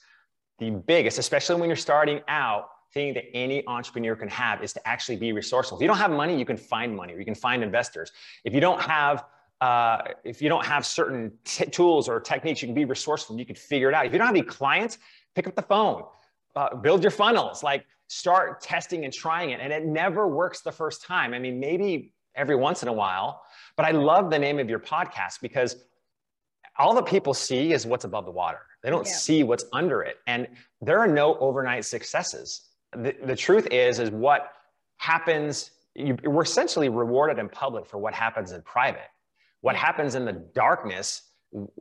[0.61, 4.88] the biggest, especially when you're starting out, thing that any entrepreneur can have is to
[4.88, 5.77] actually be resourceful.
[5.77, 8.12] If you don't have money, you can find money, or you can find investors.
[8.44, 9.25] If you don't have
[9.61, 13.37] uh, if you don't have certain t- tools or techniques, you can be resourceful.
[13.37, 14.07] You can figure it out.
[14.07, 14.99] If you don't have any clients,
[15.35, 16.05] pick up the phone,
[16.55, 19.61] uh, build your funnels, like start testing and trying it.
[19.61, 21.35] And it never works the first time.
[21.35, 23.42] I mean, maybe every once in a while,
[23.76, 25.76] but I love the name of your podcast because
[26.78, 28.60] all that people see is what's above the water.
[28.82, 29.14] They don't yeah.
[29.14, 30.16] see what's under it.
[30.26, 30.46] And
[30.80, 32.68] there are no overnight successes.
[32.92, 34.52] The, the truth is, is what
[34.98, 39.08] happens, you, we're essentially rewarded in public for what happens in private.
[39.60, 41.22] What happens in the darkness,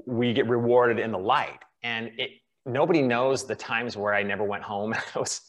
[0.06, 1.60] we get rewarded in the light.
[1.84, 2.32] And it,
[2.66, 4.94] nobody knows the times where I never went home.
[5.16, 5.42] I was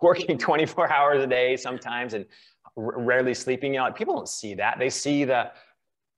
[0.00, 2.24] working 24 hours a day sometimes and
[2.76, 3.74] rarely sleeping.
[3.74, 4.78] You know, people don't see that.
[4.78, 5.50] They see the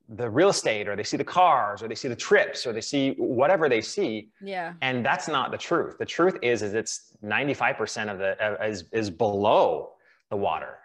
[0.09, 2.81] the real estate or they see the cars or they see the trips or they
[2.81, 4.75] see whatever they see yeah.
[4.83, 5.97] and that's not the truth.
[5.99, 9.93] The truth is is it's 95% of the uh, is is below
[10.31, 10.79] the water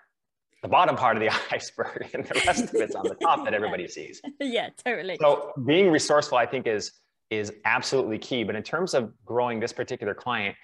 [0.61, 3.53] the bottom part of the iceberg and the rest of it's on the top that
[3.53, 4.21] everybody sees.
[4.39, 5.17] Yeah totally.
[5.19, 6.93] So being resourceful i think is
[7.29, 8.43] is absolutely key.
[8.43, 10.55] But in terms of growing this particular client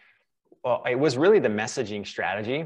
[0.63, 2.65] well it was really the messaging strategy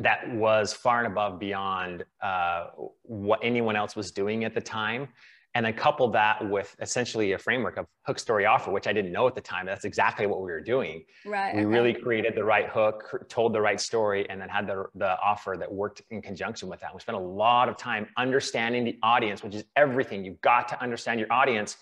[0.00, 2.68] that was far and above beyond uh,
[3.02, 5.08] what anyone else was doing at the time.
[5.54, 9.12] And then couple that with essentially a framework of hook story offer, which I didn't
[9.12, 9.66] know at the time.
[9.66, 11.04] That's exactly what we were doing.
[11.26, 11.54] Right.
[11.54, 15.20] We really created the right hook, told the right story, and then had the, the
[15.20, 16.94] offer that worked in conjunction with that.
[16.94, 20.24] We spent a lot of time understanding the audience, which is everything.
[20.24, 21.76] You've got to understand your audience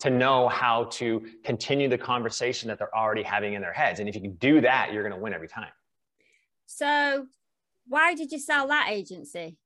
[0.00, 4.00] to know how to continue the conversation that they're already having in their heads.
[4.00, 5.70] And if you can do that, you're going to win every time.
[6.66, 7.26] So
[7.86, 9.56] why did you sell that agency?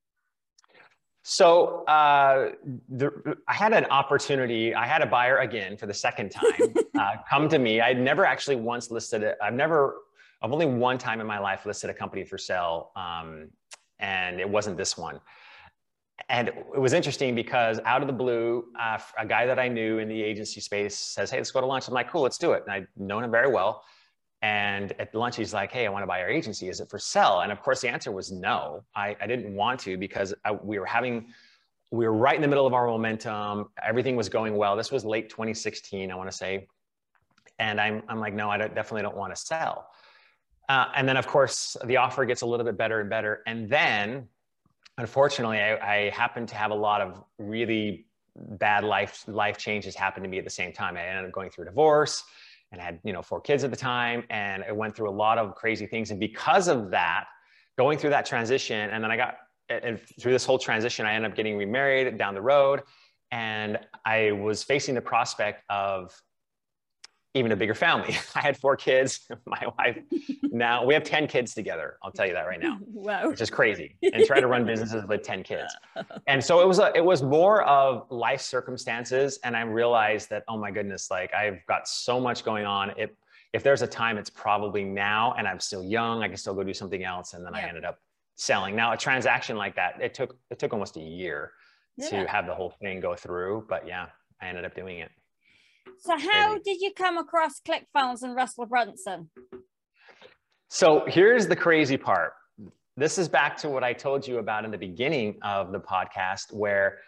[1.23, 2.51] So uh,
[2.89, 4.73] the, I had an opportunity.
[4.73, 7.81] I had a buyer again for the second time uh, come to me.
[7.81, 9.37] I'd never actually once listed it.
[9.41, 9.97] I've never.
[10.41, 13.49] I've only one time in my life listed a company for sale, um,
[13.99, 15.19] and it wasn't this one.
[16.29, 19.97] And it was interesting because out of the blue, uh, a guy that I knew
[19.97, 22.53] in the agency space says, "Hey, let's go to lunch." I'm like, "Cool, let's do
[22.53, 23.83] it." And I'd known him very well.
[24.41, 26.69] And at lunch, he's like, Hey, I want to buy our agency.
[26.69, 27.41] Is it for sale?
[27.41, 28.83] And of course, the answer was no.
[28.95, 31.27] I, I didn't want to because I, we were having,
[31.91, 33.69] we were right in the middle of our momentum.
[33.83, 34.77] Everything was going well.
[34.77, 36.67] This was late 2016, I want to say.
[37.57, 39.89] And I'm, I'm like, No, I don't, definitely don't want to sell.
[40.69, 43.41] Uh, and then, of course, the offer gets a little bit better and better.
[43.45, 44.27] And then,
[44.97, 50.23] unfortunately, I, I happened to have a lot of really bad life life changes happen
[50.23, 50.95] to me at the same time.
[50.95, 52.23] I ended up going through a divorce
[52.71, 54.23] and I had, you know, four kids at the time.
[54.29, 56.11] And I went through a lot of crazy things.
[56.11, 57.25] And because of that,
[57.77, 59.37] going through that transition, and then I got,
[59.69, 62.81] and through this whole transition, I ended up getting remarried down the road.
[63.31, 66.19] And I was facing the prospect of
[67.33, 68.17] even a bigger family.
[68.35, 69.27] I had four kids.
[69.45, 69.99] My wife
[70.51, 71.97] now we have 10 kids together.
[72.03, 72.79] I'll tell you that right now.
[72.99, 73.29] Wow.
[73.29, 73.95] Which is crazy.
[74.01, 75.73] And try to run businesses with 10 kids.
[76.27, 79.39] And so it was a, it was more of life circumstances.
[79.43, 82.91] And I realized that, oh my goodness, like I've got so much going on.
[82.97, 83.15] It
[83.53, 86.21] if there's a time, it's probably now, and I'm still young.
[86.21, 87.33] I can still go do something else.
[87.33, 87.61] And then yeah.
[87.61, 87.99] I ended up
[88.35, 88.75] selling.
[88.75, 91.53] Now a transaction like that, it took it took almost a year
[91.97, 92.09] yeah.
[92.09, 93.65] to have the whole thing go through.
[93.69, 94.07] But yeah,
[94.41, 95.11] I ended up doing it.
[95.99, 96.61] So how Maybe.
[96.63, 99.29] did you come across ClickFunnels and Russell Brunson?
[100.69, 102.33] So here's the crazy part.
[102.95, 106.53] This is back to what I told you about in the beginning of the podcast,
[106.53, 106.99] where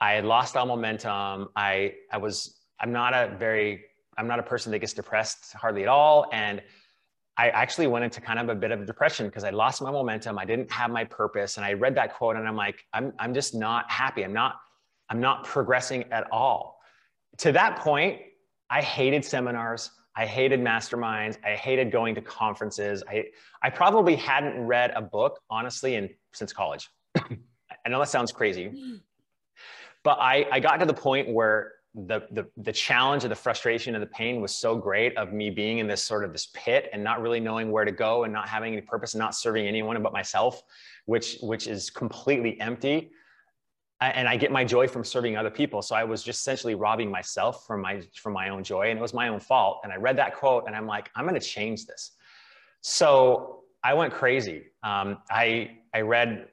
[0.00, 1.48] I had lost all momentum.
[1.54, 3.84] I I was I'm not a very
[4.16, 6.62] I'm not a person that gets depressed hardly at all, and
[7.36, 9.90] I actually went into kind of a bit of a depression because I lost my
[9.90, 10.38] momentum.
[10.38, 13.34] I didn't have my purpose, and I read that quote, and I'm like, I'm I'm
[13.34, 14.24] just not happy.
[14.24, 14.56] I'm not
[15.08, 16.79] I'm not progressing at all.
[17.40, 18.20] To that point,
[18.68, 19.90] I hated seminars.
[20.14, 21.38] I hated masterminds.
[21.42, 23.02] I hated going to conferences.
[23.08, 23.28] I,
[23.62, 26.90] I probably hadn't read a book, honestly, in, since college.
[27.16, 29.00] I know that sounds crazy,
[30.04, 33.94] but I, I got to the point where the, the, the challenge of the frustration
[33.94, 36.90] and the pain was so great of me being in this sort of this pit
[36.92, 39.66] and not really knowing where to go and not having any purpose and not serving
[39.66, 40.62] anyone but myself,
[41.06, 43.12] which, which is completely empty
[44.00, 45.82] and I get my joy from serving other people.
[45.82, 49.02] So I was just essentially robbing myself from my from my own joy, and it
[49.02, 49.80] was my own fault.
[49.84, 52.12] And I read that quote, and I'm like, I'm going to change this.
[52.80, 54.66] So I went crazy.
[54.82, 56.48] Um, I I read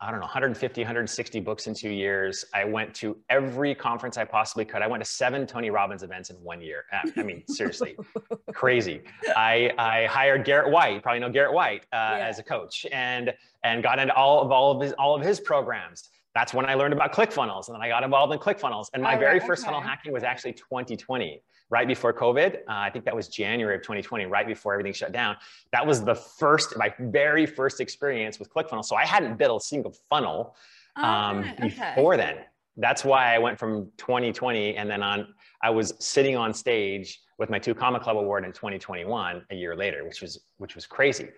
[0.00, 2.44] I don't know 150 160 books in two years.
[2.54, 4.80] I went to every conference I possibly could.
[4.80, 6.84] I went to seven Tony Robbins events in one year.
[7.16, 7.96] I mean, seriously,
[8.52, 9.02] crazy.
[9.36, 10.94] I I hired Garrett White.
[10.94, 12.26] You probably know Garrett White uh, yeah.
[12.28, 15.38] as a coach, and and got into all of all of his all of his
[15.38, 17.66] programs that's when I learned about ClickFunnels.
[17.66, 18.90] And then I got involved in ClickFunnels.
[18.94, 22.58] And my oh, very first funnel hacking was actually 2020, right before COVID.
[22.58, 25.36] Uh, I think that was January of 2020, right before everything shut down.
[25.72, 28.84] That was the first, my very first experience with ClickFunnels.
[28.84, 30.54] So I hadn't built a single funnel
[30.96, 31.54] oh, um, okay.
[31.96, 32.36] before then.
[32.76, 37.50] That's why I went from 2020 and then on, I was sitting on stage with
[37.50, 41.30] my two Comma Club award in 2021, a year later, which was, which was crazy.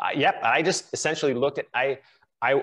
[0.00, 0.40] Uh, yep.
[0.44, 1.98] I just essentially looked at, I,
[2.40, 2.62] I,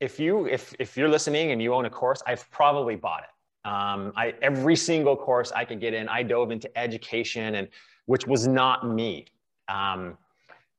[0.00, 3.68] if you if if you're listening and you own a course, I've probably bought it.
[3.68, 7.68] Um, I every single course I could get in, I dove into education and
[8.06, 9.26] which was not me.
[9.68, 10.16] Um,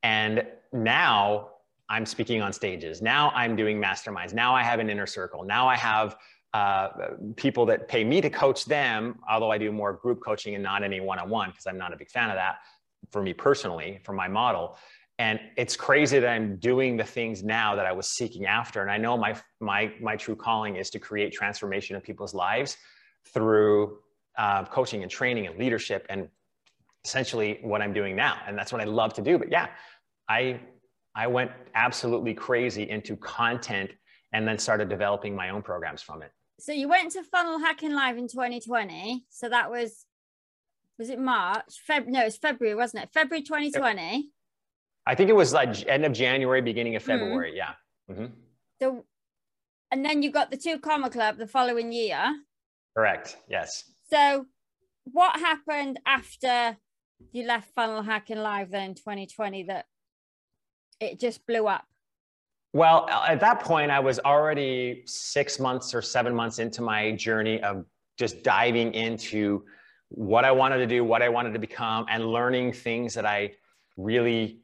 [0.03, 1.49] and now
[1.89, 3.01] I'm speaking on stages.
[3.01, 4.33] Now I'm doing masterminds.
[4.33, 5.43] Now I have an inner circle.
[5.43, 6.17] Now I have
[6.53, 6.89] uh,
[7.35, 10.83] people that pay me to coach them, although I do more group coaching and not
[10.83, 12.59] any one-on-one because I'm not a big fan of that
[13.11, 14.77] for me personally, for my model
[15.19, 18.81] and it's crazy that i'm doing the things now that i was seeking after.
[18.81, 22.77] And i know my my my true calling is to create transformation in people's lives
[23.33, 23.99] through
[24.37, 26.27] uh, coaching and training and leadership and
[27.03, 28.37] essentially what i'm doing now.
[28.47, 29.37] And that's what i love to do.
[29.37, 29.67] But yeah
[30.29, 30.59] i
[31.15, 33.91] i went absolutely crazy into content
[34.33, 36.31] and then started developing my own programs from it.
[36.59, 40.05] So you went to funnel hacking live in 2020 so that was
[40.99, 41.65] was it march?
[41.87, 43.09] Feb- no it's february wasn't it?
[43.13, 44.29] February 2020
[45.07, 47.11] I think it was like end of January, beginning of hmm.
[47.11, 47.53] February.
[47.53, 47.55] Mm.
[47.55, 47.73] Yeah.
[48.11, 48.25] Mm-hmm.
[48.81, 49.05] So,
[49.91, 52.21] and then you got the two comma club the following year.
[52.95, 53.37] Correct.
[53.49, 53.85] Yes.
[54.11, 54.45] So,
[55.05, 56.77] what happened after
[57.31, 59.85] you left Funnel Hacking Live then in 2020 that
[60.99, 61.85] it just blew up?
[62.73, 67.61] Well, at that point, I was already six months or seven months into my journey
[67.63, 67.85] of
[68.19, 69.63] just diving into
[70.09, 73.53] what I wanted to do, what I wanted to become, and learning things that I
[73.95, 74.59] really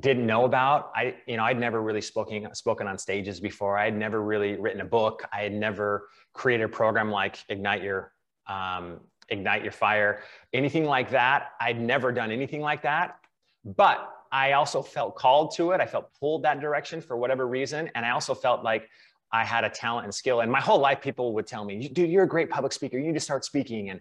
[0.00, 0.92] didn't know about.
[0.94, 3.78] I, you know, I'd never really spoken spoken on stages before.
[3.78, 5.24] I had never really written a book.
[5.32, 8.12] I had never created a program like Ignite Your
[8.46, 10.22] um, Ignite Your Fire,
[10.52, 11.52] anything like that.
[11.60, 13.18] I'd never done anything like that.
[13.64, 15.80] But I also felt called to it.
[15.80, 18.88] I felt pulled that direction for whatever reason, and I also felt like
[19.32, 20.40] I had a talent and skill.
[20.40, 22.98] And my whole life, people would tell me, "Dude, you're a great public speaker.
[22.98, 24.00] You need to start speaking." And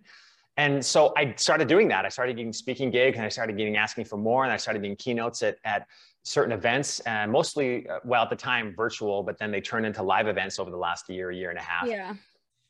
[0.57, 2.05] and so I started doing that.
[2.05, 4.81] I started getting speaking gigs and I started getting asking for more and I started
[4.81, 5.87] doing keynotes at, at
[6.23, 10.01] certain events and mostly, uh, well, at the time virtual, but then they turned into
[10.01, 11.87] live events over the last year, year and a half.
[11.87, 12.13] Yeah.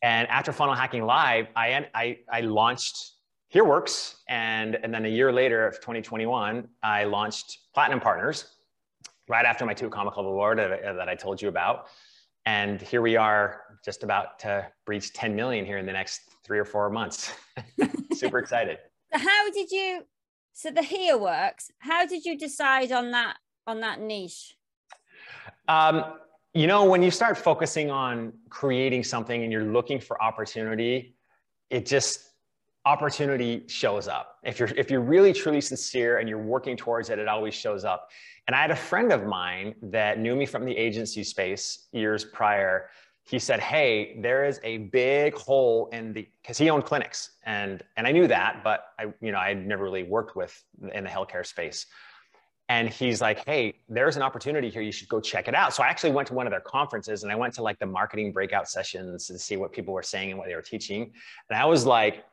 [0.01, 3.13] And after Funnel Hacking Live, I, I, I launched
[3.53, 4.15] HereWorks.
[4.27, 8.55] And, and then a year later of 2021, I launched Platinum Partners
[9.27, 11.85] right after my two Comma Club award that, that I told you about.
[12.45, 16.59] And here we are just about to breach 10 million here in the next three
[16.59, 17.33] or four months.
[18.13, 18.77] Super excited.
[19.11, 20.03] How did you?
[20.53, 21.71] So the here works.
[21.79, 23.37] How did you decide on that
[23.67, 24.55] on that niche?
[25.67, 26.03] Um,
[26.53, 31.15] you know, when you start focusing on creating something and you're looking for opportunity,
[31.69, 32.21] it just
[32.85, 34.37] opportunity shows up.
[34.43, 37.83] If you're if you're really truly sincere and you're working towards it, it always shows
[37.83, 38.09] up.
[38.47, 42.23] And I had a friend of mine that knew me from the agency space years
[42.23, 42.89] prior.
[43.27, 47.81] He said, "Hey, there is a big hole in the because he owned clinics, and
[47.97, 50.63] and I knew that, but I you know I had never really worked with
[50.93, 51.87] in the healthcare space."
[52.69, 54.81] And he's like, "Hey, there's an opportunity here.
[54.81, 57.23] You should go check it out." So I actually went to one of their conferences,
[57.23, 60.29] and I went to like the marketing breakout sessions to see what people were saying
[60.29, 61.11] and what they were teaching.
[61.49, 62.25] And I was like,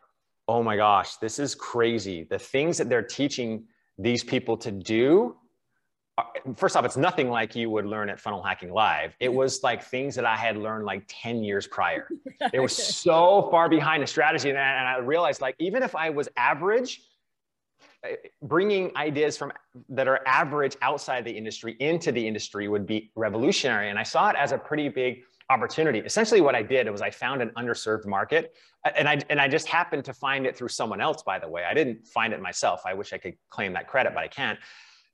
[0.46, 2.24] "Oh my gosh, this is crazy!
[2.24, 3.64] The things that they're teaching
[3.98, 5.36] these people to do
[6.56, 9.16] first off, it's nothing like you would learn at Funnel Hacking Live.
[9.20, 12.08] It was like things that I had learned like 10 years prior.
[12.52, 14.50] They were so far behind the strategy.
[14.50, 17.02] And I realized like, even if I was average,
[18.04, 19.52] eh, bringing ideas from
[19.90, 23.90] that are average outside the industry into the industry would be revolutionary.
[23.90, 26.00] And I saw it as a pretty big opportunity.
[26.00, 28.54] Essentially what I did was I found an underserved market
[28.96, 31.62] and I, and I just happened to find it through someone else, by the way.
[31.64, 32.82] I didn't find it myself.
[32.84, 34.58] I wish I could claim that credit, but I can't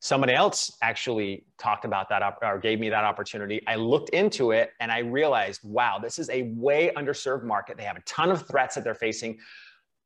[0.00, 3.60] somebody else actually talked about that or gave me that opportunity.
[3.66, 7.76] I looked into it and I realized, wow, this is a way underserved market.
[7.76, 9.38] They have a ton of threats that they're facing.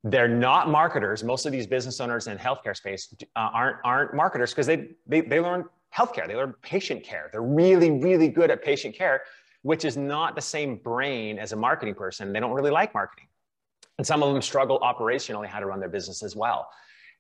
[0.05, 1.23] They're not marketers.
[1.23, 5.21] Most of these business owners in healthcare space uh, aren't aren't marketers because they, they
[5.21, 5.65] they learn
[5.95, 6.27] healthcare.
[6.27, 7.29] They learn patient care.
[7.31, 9.23] They're really really good at patient care,
[9.61, 12.33] which is not the same brain as a marketing person.
[12.33, 13.29] They don't really like marketing,
[13.99, 16.69] and some of them struggle operationally how to run their business as well.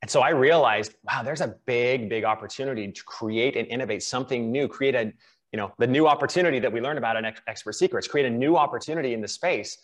[0.02, 4.50] And so I realized, wow, there's a big, big opportunity to create and innovate something
[4.50, 5.12] new, create a,
[5.52, 8.56] you know, the new opportunity that we learned about in Expert Secrets, create a new
[8.56, 9.78] opportunity in the space.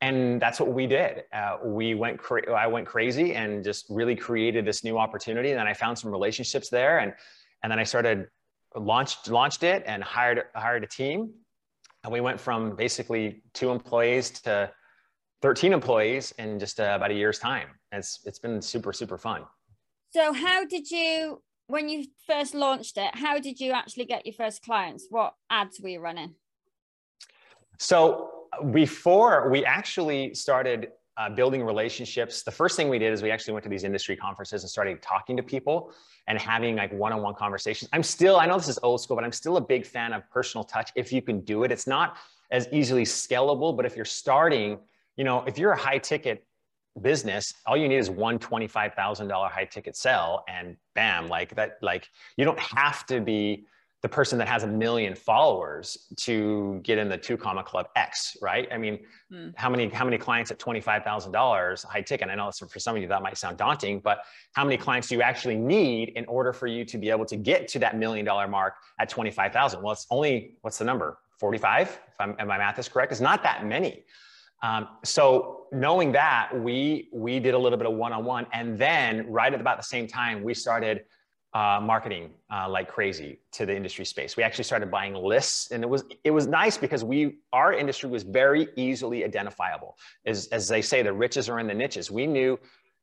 [0.00, 1.24] And that's what we did.
[1.32, 5.50] Uh, we went, cra- I went crazy and just really created this new opportunity.
[5.50, 7.12] And then I found some relationships there, and
[7.62, 8.28] and then I started
[8.76, 11.32] launched launched it and hired hired a team.
[12.04, 14.70] And we went from basically two employees to
[15.42, 17.68] 13 employees in just uh, about a year's time.
[17.90, 19.42] It's it's been super super fun.
[20.10, 24.32] So, how did you, when you first launched it, how did you actually get your
[24.32, 25.06] first clients?
[25.10, 26.34] What ads were you running?
[27.78, 28.30] So,
[28.72, 30.88] before we actually started
[31.18, 34.16] uh, building relationships, the first thing we did is we actually went to these industry
[34.16, 35.92] conferences and started talking to people
[36.26, 37.90] and having like one-on-one conversations.
[37.92, 40.28] I'm still, I know this is old school, but I'm still a big fan of
[40.30, 40.90] personal touch.
[40.96, 42.16] If you can do it, it's not
[42.50, 44.78] as easily scalable, but if you're starting,
[45.16, 46.46] you know, if you're a high ticket
[47.02, 52.08] business, all you need is one $25,000 high ticket sell and bam, like that, like
[52.36, 53.66] you don't have to be
[54.00, 58.36] the person that has a million followers to get in the two comma club X,
[58.40, 58.68] right?
[58.72, 59.00] I mean,
[59.32, 59.52] mm.
[59.56, 62.28] how many, how many clients at $25,000 high ticket?
[62.28, 64.20] I know for some of you that might sound daunting, but
[64.52, 67.36] how many clients do you actually need in order for you to be able to
[67.36, 69.82] get to that million dollar mark at 25,000?
[69.82, 71.18] Well, it's only, what's the number?
[71.38, 74.04] 45, if, I'm, if my math is correct, it's not that many.
[74.62, 79.52] Um, so knowing that, we we did a little bit of one-on-one, and then right
[79.52, 81.04] at about the same time, we started
[81.54, 84.36] uh, marketing uh, like crazy to the industry space.
[84.36, 88.10] We actually started buying lists, and it was it was nice because we our industry
[88.10, 89.96] was very easily identifiable.
[90.26, 92.10] As as they say, the riches are in the niches.
[92.10, 92.58] We knew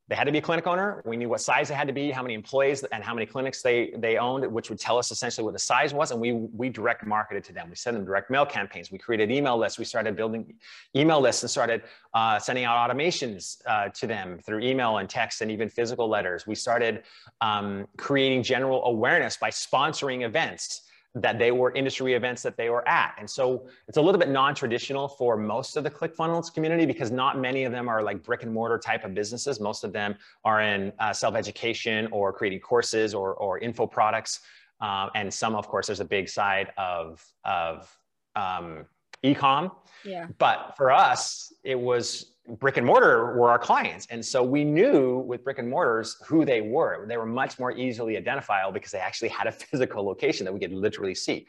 [0.08, 1.02] they had to be a clinic owner.
[1.04, 3.64] We knew what size they had to be, how many employees and how many clinics
[3.64, 6.12] they, they owned, which would tell us essentially what the size was.
[6.12, 7.70] And we, we direct marketed to them.
[7.72, 8.92] We sent them direct mail campaigns.
[8.92, 9.80] We created email lists.
[9.80, 10.54] We started building
[10.96, 11.82] email lists and started
[12.14, 16.46] uh, sending out automations uh, to them through email and text and even physical letters.
[16.46, 17.02] We started
[17.42, 20.85] um, creating general awareness by sponsoring events
[21.16, 23.16] that they were industry events that they were at.
[23.18, 27.40] And so it's a little bit non-traditional for most of the ClickFunnels community because not
[27.40, 29.62] many of them are like brick and mortar type of businesses.
[29.62, 34.42] Most of them are in uh, self-education or creating courses or, or info products.
[34.82, 37.98] Um, and some, of course, there's a big side of, of
[38.36, 38.86] um,
[39.24, 39.72] e-com.
[40.04, 40.28] Yeah.
[40.38, 44.08] But for us, it was brick and mortar were our clients.
[44.10, 47.06] And so we knew with brick and mortars who they were.
[47.08, 50.60] They were much more easily identifiable because they actually had a physical location that we
[50.60, 51.48] could literally see.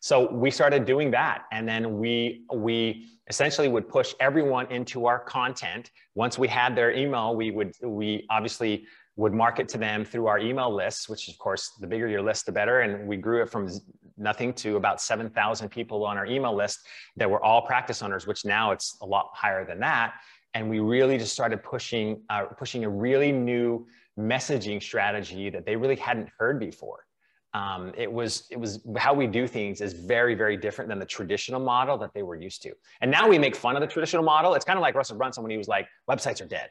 [0.00, 1.44] So we started doing that.
[1.50, 5.90] And then we, we essentially would push everyone into our content.
[6.14, 8.86] Once we had their email, we would, we obviously
[9.16, 12.44] would market to them through our email lists, which of course, the bigger your list,
[12.44, 12.80] the better.
[12.80, 13.70] And we grew it from
[14.18, 16.86] nothing to about 7,000 people on our email list
[17.16, 20.14] that were all practice owners, which now it's a lot higher than that
[20.54, 23.86] and we really just started pushing uh, pushing a really new
[24.18, 27.04] messaging strategy that they really hadn't heard before.
[27.52, 31.06] Um, it was it was how we do things is very very different than the
[31.06, 32.72] traditional model that they were used to.
[33.00, 34.54] And now we make fun of the traditional model.
[34.54, 36.70] It's kind of like Russell Brunson when he was like, "Websites are dead."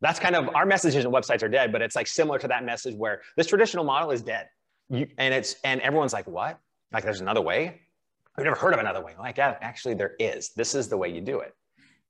[0.00, 2.64] That's kind of our message isn't websites are dead, but it's like similar to that
[2.64, 4.48] message where this traditional model is dead.
[4.90, 6.58] You, and it's and everyone's like, "What?
[6.92, 7.80] Like there's another way?"
[8.36, 9.14] I've never heard of another way.
[9.18, 10.50] Like, yeah, actually, there is.
[10.56, 11.54] This is the way you do it.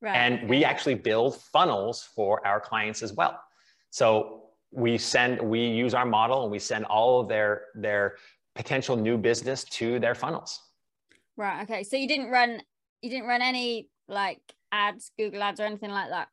[0.04, 0.16] Right.
[0.16, 3.40] And we actually build funnels for our clients as well.
[3.88, 8.16] So we send, we use our model and we send all of their their
[8.54, 10.60] potential new business to their funnels.
[11.38, 11.62] Right.
[11.62, 11.84] Okay.
[11.84, 12.60] So you didn't run
[13.00, 14.42] you didn't run any like
[14.72, 16.28] ads, Google ads or anything like that?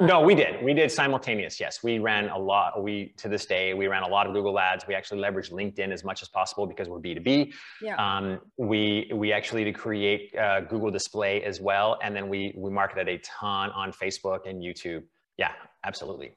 [0.00, 0.62] No, we did.
[0.62, 1.58] We did simultaneous.
[1.58, 2.82] Yes, we ran a lot.
[2.82, 4.86] We to this day we ran a lot of Google Ads.
[4.86, 7.54] We actually leveraged LinkedIn as much as possible because we're B two B.
[7.80, 7.96] Yeah.
[7.96, 12.70] Um, we we actually did create uh, Google Display as well, and then we we
[12.70, 15.04] marketed a ton on Facebook and YouTube.
[15.38, 15.52] Yeah,
[15.84, 16.36] absolutely.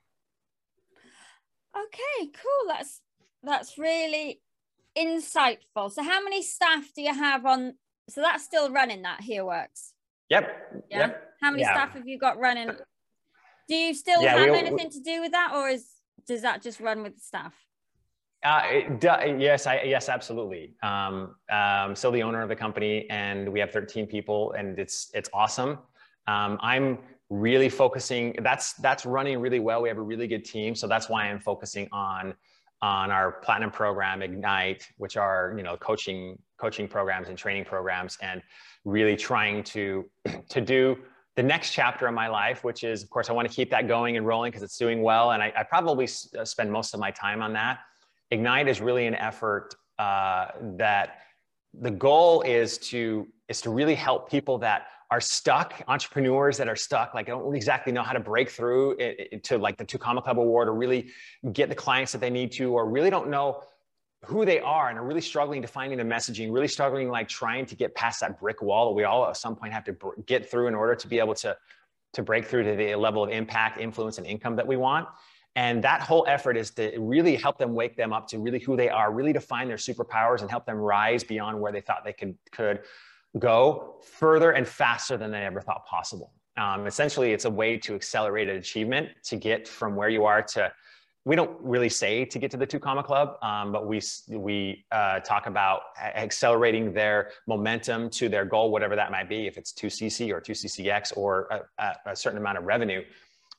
[1.75, 2.67] Okay, cool.
[2.69, 3.01] That's
[3.43, 4.41] that's really
[4.97, 5.91] insightful.
[5.91, 7.73] So, how many staff do you have on?
[8.07, 9.01] So that's still running.
[9.01, 9.93] That here works.
[10.29, 10.85] Yep.
[10.89, 10.99] Yeah.
[10.99, 11.23] Yep.
[11.41, 11.73] How many yeah.
[11.73, 12.71] staff have you got running?
[13.67, 15.85] Do you still yeah, have we, anything we, to do with that, or is
[16.27, 17.53] does that just run with the staff?
[18.43, 20.73] Uh, it, yes, I, yes, absolutely.
[20.81, 25.11] Um, um, still the owner of the company, and we have 13 people, and it's
[25.13, 25.77] it's awesome.
[26.27, 26.99] Um, I'm
[27.29, 28.35] really focusing.
[28.41, 29.81] That's that's running really well.
[29.81, 32.33] We have a really good team, so that's why I'm focusing on
[32.81, 38.17] on our platinum program, Ignite, which are you know coaching coaching programs and training programs,
[38.23, 38.41] and
[38.85, 40.09] really trying to
[40.49, 40.97] to do
[41.35, 43.87] the next chapter of my life, which is, of course, I want to keep that
[43.87, 45.31] going and rolling because it's doing well.
[45.31, 47.79] And I, I probably s- uh, spend most of my time on that.
[48.31, 51.19] Ignite is really an effort uh, that
[51.73, 56.75] the goal is to is to really help people that are stuck, entrepreneurs that are
[56.75, 59.97] stuck, like don't exactly know how to break through it, it, to like the Two
[59.97, 61.09] Comma Club Award or really
[61.51, 63.61] get the clients that they need to, or really don't know
[64.25, 67.65] who they are and are really struggling to finding the messaging, really struggling like trying
[67.65, 69.95] to get past that brick wall that we all at some point have to
[70.25, 71.57] get through in order to be able to
[72.13, 75.07] to break through to the level of impact, influence, and income that we want.
[75.55, 78.75] And that whole effort is to really help them wake them up to really who
[78.75, 82.13] they are, really define their superpowers and help them rise beyond where they thought they
[82.13, 82.81] could could
[83.39, 86.33] go further and faster than they ever thought possible.
[86.57, 90.71] Um, essentially, it's a way to accelerate achievement to get from where you are to
[91.23, 94.85] we don't really say to get to the two comma club, um, but we we
[94.91, 99.71] uh, talk about accelerating their momentum to their goal, whatever that might be, if it's
[99.71, 103.03] two CC or two CCX or a, a, certain amount of revenue,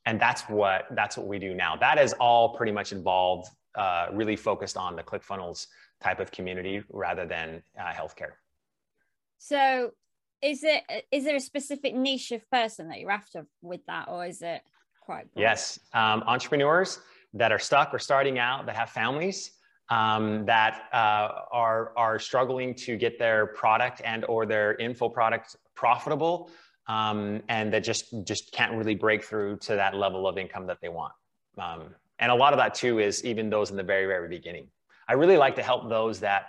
[0.07, 1.77] and that's what that's what we do now.
[1.77, 5.69] That is all pretty much involved, uh, really focused on the ClickFunnels
[6.03, 8.33] type of community rather than uh, healthcare.
[9.39, 9.93] So,
[10.43, 10.83] is it
[11.13, 14.63] is there a specific niche of person that you're after with that, or is it
[15.01, 15.33] quite?
[15.33, 15.41] Broad?
[15.41, 16.99] Yes, um, entrepreneurs
[17.35, 19.53] that are stuck or starting out, that have families,
[19.89, 25.57] um, that uh, are, are struggling to get their product and or their info product
[25.75, 26.51] profitable
[26.89, 30.81] um, and that just, just can't really break through to that level of income that
[30.81, 31.13] they want.
[31.59, 34.69] Um, and a lot of that too is even those in the very, very beginning.
[35.09, 36.47] I really like to help those that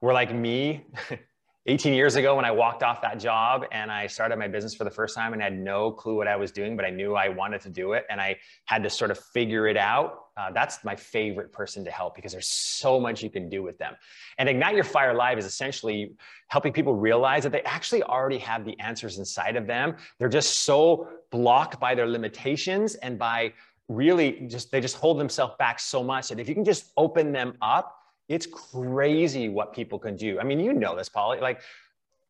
[0.00, 0.86] were like me
[1.66, 4.82] 18 years ago when I walked off that job and I started my business for
[4.82, 7.28] the first time and had no clue what I was doing, but I knew I
[7.28, 10.24] wanted to do it and I had to sort of figure it out.
[10.36, 13.78] Uh, that's my favorite person to help because there's so much you can do with
[13.78, 13.94] them.
[14.38, 16.14] And Ignite Your Fire Live is essentially
[16.48, 19.94] helping people realize that they actually already have the answers inside of them.
[20.18, 23.52] They're just so blocked by their limitations and by
[23.88, 27.30] really just, they just hold themselves back so much that if you can just open
[27.30, 28.01] them up,
[28.32, 30.40] it's crazy what people can do.
[30.40, 31.38] I mean, you know this, Polly.
[31.38, 31.60] Like,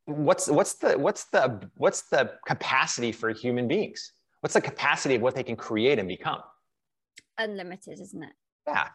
[0.07, 4.13] what's what's the what's the what's the capacity for human beings?
[4.41, 6.41] What's the capacity of what they can create and become?
[7.39, 8.33] Unlimited, isn't it?
[8.67, 8.89] Yeah,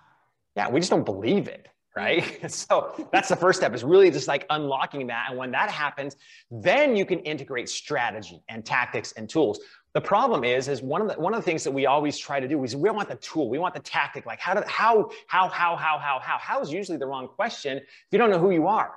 [0.58, 0.70] yeah.
[0.70, 2.24] We just don't believe it, right?
[2.24, 2.48] Mm-hmm.
[2.50, 3.74] so that's the first step.
[3.74, 6.18] Is really just like unlocking that, and when that happens,
[6.52, 9.62] then you can integrate strategy and tactics and tools.
[9.94, 12.40] The problem is, is one of the one of the things that we always try
[12.40, 14.26] to do is we want the tool, we want the tactic.
[14.26, 17.78] Like how do how how how how how how how is usually the wrong question
[17.78, 18.94] if you don't know who you are.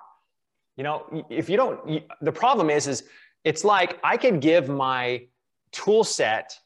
[0.76, 3.04] You know, if you don't, you, the problem is, is
[3.44, 5.22] it's like I could give my
[5.72, 6.58] tool set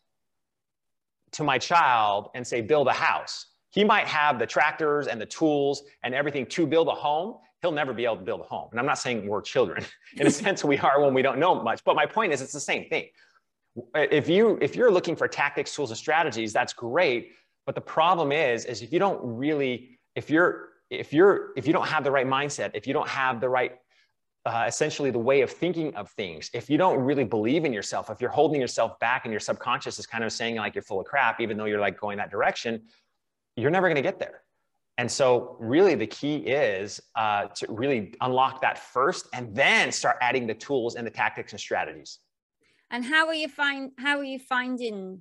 [1.33, 3.47] to my child and say build a house.
[3.71, 7.39] He might have the tractors and the tools and everything to build a home.
[7.61, 8.69] He'll never be able to build a home.
[8.71, 9.85] And I'm not saying we're children.
[10.17, 11.83] In a sense, we are when we don't know much.
[11.83, 13.09] But my point is, it's the same thing
[13.95, 17.33] if you if you're looking for tactics tools and strategies that's great.
[17.67, 21.73] But the problem is is if you don't really if you're if you're if you
[21.73, 23.73] don't have the right mindset if you don't have the right
[24.47, 28.11] uh, essentially the way of thinking of things if you don't really believe in yourself
[28.11, 31.01] if you're holding yourself back and your subconscious is kind of saying like you're full
[31.01, 32.83] of crap even though you're like going that direction
[33.57, 34.41] you're never going to get there.
[34.97, 40.17] And so really the key is uh, to really unlock that first and then start
[40.21, 42.21] adding the tools and the tactics and strategies
[42.95, 45.21] and how are you find how are you finding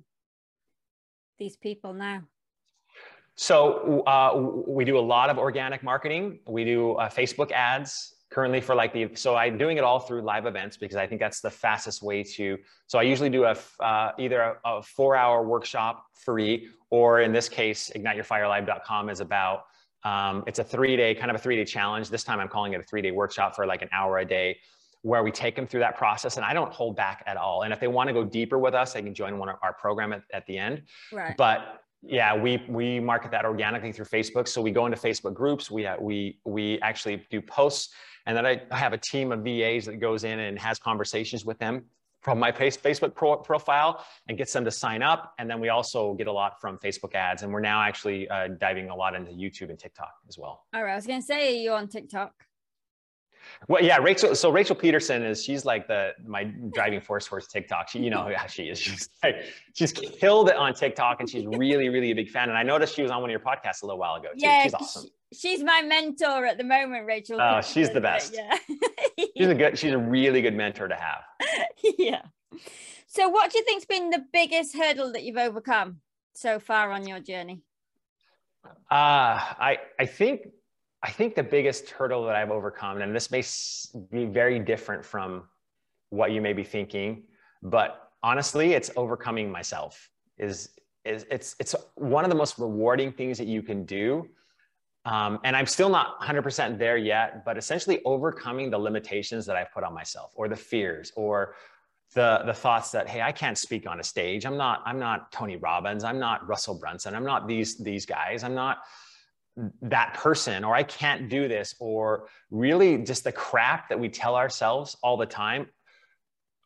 [1.40, 2.22] these people now?
[3.34, 6.38] So uh, we do a lot of organic marketing.
[6.46, 10.20] We do uh, Facebook ads currently for like the so i'm doing it all through
[10.22, 12.58] live events because i think that's the fastest way to
[12.88, 17.32] so i usually do a uh, either a, a, four hour workshop free or in
[17.32, 19.66] this case igniteyourfirelive.com is about
[20.02, 22.72] um, it's a three day kind of a three day challenge this time i'm calling
[22.72, 24.56] it a three day workshop for like an hour a day
[25.04, 27.72] where we take them through that process and i don't hold back at all and
[27.72, 30.12] if they want to go deeper with us they can join one of our program
[30.12, 30.82] at, at the end
[31.12, 31.36] right.
[31.36, 34.46] but yeah, we we market that organically through Facebook.
[34.46, 35.70] So we go into Facebook groups.
[35.70, 37.94] We we we actually do posts
[38.26, 41.58] and then I, have a team of VAs that goes in and has conversations with
[41.58, 41.84] them
[42.20, 45.34] from my Facebook pro- profile and gets them to sign up.
[45.38, 47.42] And then we also get a lot from Facebook ads.
[47.42, 50.64] And we're now actually uh, diving a lot into YouTube and TikTok as well.
[50.72, 50.92] All right.
[50.92, 52.32] I was going to say, are you on TikTok?
[53.68, 54.34] Well, yeah, Rachel.
[54.34, 57.88] So Rachel Pedersen is she's like the my driving force for TikTok.
[57.88, 58.78] She, you know how she is.
[58.84, 59.36] She's like
[59.74, 62.48] she's killed it on TikTok, and she's really, really a big fan.
[62.48, 64.38] And I noticed she was on one of your podcasts a little while ago too.
[64.38, 65.06] Yeah, she's awesome.
[65.32, 67.40] she's my mentor at the moment, Rachel.
[67.40, 68.34] Oh, she's the best.
[68.34, 68.56] Yeah,
[69.36, 69.78] she's a good.
[69.78, 71.22] She's a really good mentor to have.
[71.98, 72.22] yeah.
[73.06, 76.00] So, what do you think's been the biggest hurdle that you've overcome
[76.34, 77.62] so far on your journey?
[78.90, 79.38] Uh,
[79.70, 80.48] I I think
[81.04, 83.44] I think the biggest hurdle that I've overcome, and this may
[84.10, 85.42] be very different from
[86.08, 87.24] what you may be thinking,
[87.62, 90.08] but honestly, it's overcoming myself.
[90.38, 90.70] Is
[91.04, 94.26] is it's it's one of the most rewarding things that you can do.
[95.04, 99.70] Um, and I'm still not 100% there yet, but essentially overcoming the limitations that I've
[99.70, 101.54] put on myself, or the fears, or
[102.14, 104.46] the the thoughts that hey, I can't speak on a stage.
[104.46, 106.02] I'm not I'm not Tony Robbins.
[106.02, 107.14] I'm not Russell Brunson.
[107.14, 108.42] I'm not these these guys.
[108.42, 108.78] I'm not
[109.82, 114.34] that person or I can't do this or really just the crap that we tell
[114.34, 115.68] ourselves all the time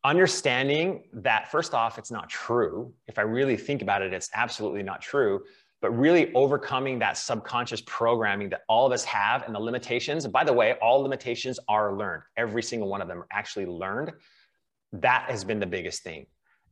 [0.05, 2.95] understanding that first off it's not true.
[3.07, 5.43] If I really think about it it's absolutely not true.
[5.81, 10.33] But really overcoming that subconscious programming that all of us have and the limitations and
[10.33, 12.23] by the way all limitations are learned.
[12.37, 14.13] Every single one of them are actually learned.
[14.93, 16.27] That has been the biggest thing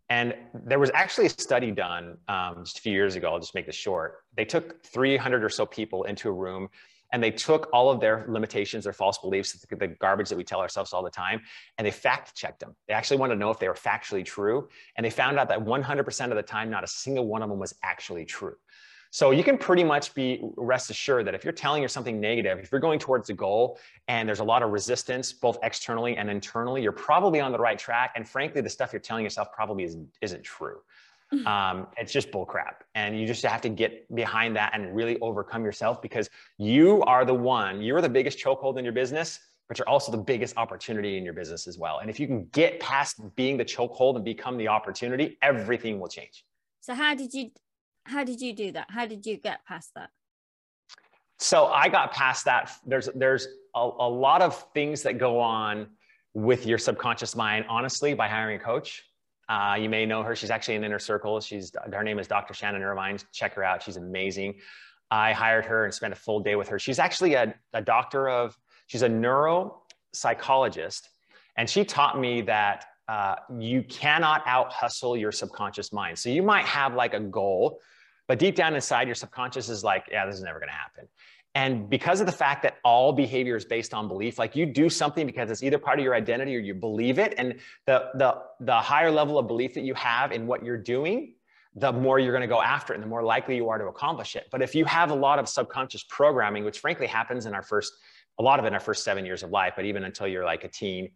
[0.09, 3.33] and there was actually a study done um, just a few years ago.
[3.33, 4.19] I'll just make this short.
[4.37, 6.69] They took 300 or so people into a room
[7.13, 10.61] and they took all of their limitations, their false beliefs, the garbage that we tell
[10.61, 11.41] ourselves all the time,
[11.79, 12.75] and they fact checked them.
[12.89, 14.69] They actually wanted to know if they were factually true.
[14.97, 17.59] And they found out that 100% of the time, not a single one of them
[17.59, 18.57] was actually true.
[19.17, 22.59] So you can pretty much be rest assured that if you're telling yourself something negative,
[22.59, 26.29] if you're going towards a goal and there's a lot of resistance, both externally and
[26.29, 28.13] internally, you're probably on the right track.
[28.15, 30.81] And frankly, the stuff you're telling yourself probably isn't, isn't true.
[31.33, 31.47] Mm-hmm.
[31.47, 32.83] Um, it's just bullcrap.
[32.95, 37.25] And you just have to get behind that and really overcome yourself because you are
[37.25, 41.17] the one, you're the biggest chokehold in your business, but you're also the biggest opportunity
[41.17, 42.01] in your business as well.
[42.01, 46.09] And if you can get past being the chokehold and become the opportunity, everything will
[46.09, 46.45] change.
[46.83, 47.51] So how did you
[48.07, 48.87] how did you do that?
[48.91, 50.11] How did you get past that?
[51.39, 52.73] So I got past that.
[52.87, 55.89] There's there's a, a lot of things that go on
[56.35, 59.05] with your subconscious mind, honestly, by hiring a coach.
[59.49, 60.35] Uh, you may know her.
[60.35, 61.41] She's actually in Inner Circle.
[61.41, 62.55] She's her name is Dr.
[62.55, 63.19] Shannon Irvine.
[63.33, 63.83] Check her out.
[63.83, 64.55] She's amazing.
[65.11, 66.79] I hired her and spent a full day with her.
[66.79, 68.57] She's actually a, a doctor of.
[68.89, 71.03] She's a neuropsychologist,
[71.57, 76.19] and she taught me that uh, you cannot out hustle your subconscious mind.
[76.19, 77.81] So you might have like a goal
[78.29, 81.09] but deep down inside, your subconscious is like, yeah, this is never going to happen.
[81.55, 84.91] And because of the fact that all behavior is based on belief, like you do
[84.91, 87.35] something because it's either part of your identity or you believe it.
[87.39, 87.55] And
[87.87, 91.33] the, the, the higher level of belief that you have in what you're doing,
[91.75, 93.87] the more you're going to go after it and the more likely you are to
[93.87, 94.49] accomplish it.
[94.51, 97.91] But if you have a lot of subconscious programming, which frankly happens in our first,
[98.39, 100.45] a lot of it in our first seven years of life, but even until you're
[100.45, 101.11] like a teen,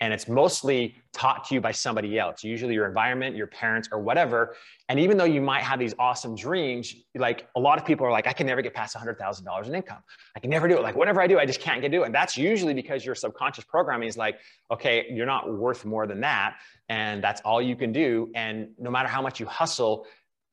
[0.00, 2.44] and it's mostly taught to you by somebody else.
[2.44, 4.54] Usually your environment your parents or whatever.
[4.88, 8.10] And even though you might have these awesome dreams like a lot of people are
[8.10, 10.02] like i can never get past $100000 in income.
[10.36, 10.82] I can never do it.
[10.82, 12.06] Like whatever i do i just can't get do it.
[12.06, 14.38] And that's usually because your subconscious programming is like
[14.70, 16.56] okay you're not worth more than that
[16.88, 18.30] and that's all you can do.
[18.34, 20.06] And no matter how much you hustle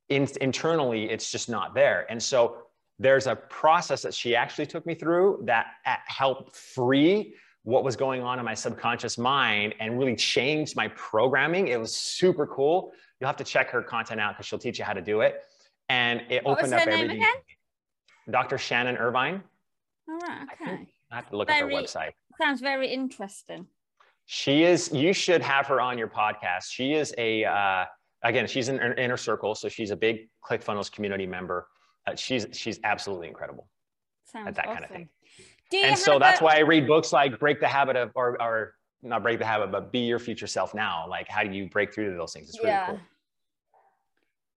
[0.08, 2.06] in, internally it's just not there.
[2.08, 2.58] And so
[2.98, 5.66] there's a process that she actually took me through that
[6.06, 7.34] helped free
[7.64, 11.68] what was going on in my subconscious mind and really changed my programming.
[11.68, 12.92] It was super cool.
[13.18, 15.42] You'll have to check her content out because she'll teach you how to do it.
[15.88, 17.22] And it what opened up everything.
[17.22, 17.34] Again?
[18.30, 18.58] Dr.
[18.58, 19.42] Shannon Irvine.
[20.08, 20.46] All right.
[20.60, 20.86] Okay.
[21.10, 22.10] I have to look very, at her website.
[22.38, 23.66] Sounds very interesting.
[24.26, 26.70] She is, you should have her on your podcast.
[26.70, 27.84] She is a, uh,
[28.22, 29.54] again, she's in inner circle.
[29.54, 31.68] So she's a big ClickFunnels community member.
[32.06, 33.68] Uh, she's, she's absolutely incredible
[34.26, 34.74] Sounds at that awesome.
[34.74, 35.08] kind of thing
[35.72, 38.74] and so that's a- why I read books like Break the Habit of, or, or
[39.04, 41.06] not break the habit, but be your future self now.
[41.08, 42.48] Like, how do you break through to those things?
[42.48, 42.86] It's really yeah.
[42.86, 43.00] cool.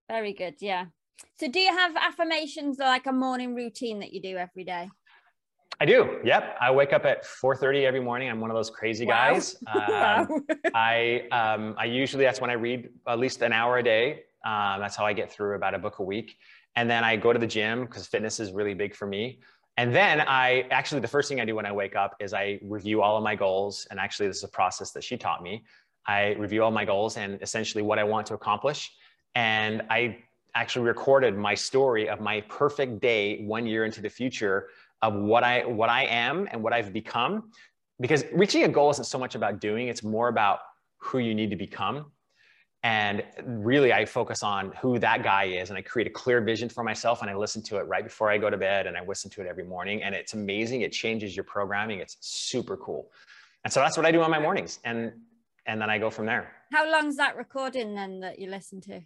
[0.08, 0.54] Very good.
[0.60, 0.86] Yeah.
[1.38, 4.88] So, do you have affirmations or like a morning routine that you do every day?
[5.80, 6.18] I do.
[6.24, 6.56] Yep.
[6.60, 8.28] I wake up at 4:30 every morning.
[8.28, 9.32] I'm one of those crazy wow.
[9.32, 9.56] guys.
[9.74, 10.26] wow.
[10.28, 14.22] Um, I um, I usually that's when I read at least an hour a day.
[14.44, 16.36] Um, that's how I get through about a book a week.
[16.74, 19.40] And then I go to the gym because fitness is really big for me.
[19.78, 22.58] And then I actually the first thing I do when I wake up is I
[22.62, 23.86] review all of my goals.
[23.90, 25.64] And actually, this is a process that she taught me.
[26.04, 28.90] I review all my goals and essentially what I want to accomplish.
[29.36, 30.18] And I
[30.56, 34.66] actually recorded my story of my perfect day one year into the future
[35.00, 37.52] of what I what I am and what I've become.
[38.00, 40.58] Because reaching a goal isn't so much about doing, it's more about
[40.96, 42.06] who you need to become.
[42.84, 46.68] And really, I focus on who that guy is, and I create a clear vision
[46.68, 47.22] for myself.
[47.22, 49.40] And I listen to it right before I go to bed, and I listen to
[49.40, 50.02] it every morning.
[50.02, 50.82] And it's amazing.
[50.82, 51.98] It changes your programming.
[51.98, 53.10] It's super cool.
[53.64, 55.12] And so that's what I do on my mornings, and
[55.66, 56.52] and then I go from there.
[56.72, 59.00] How long's that recording then that you listen to?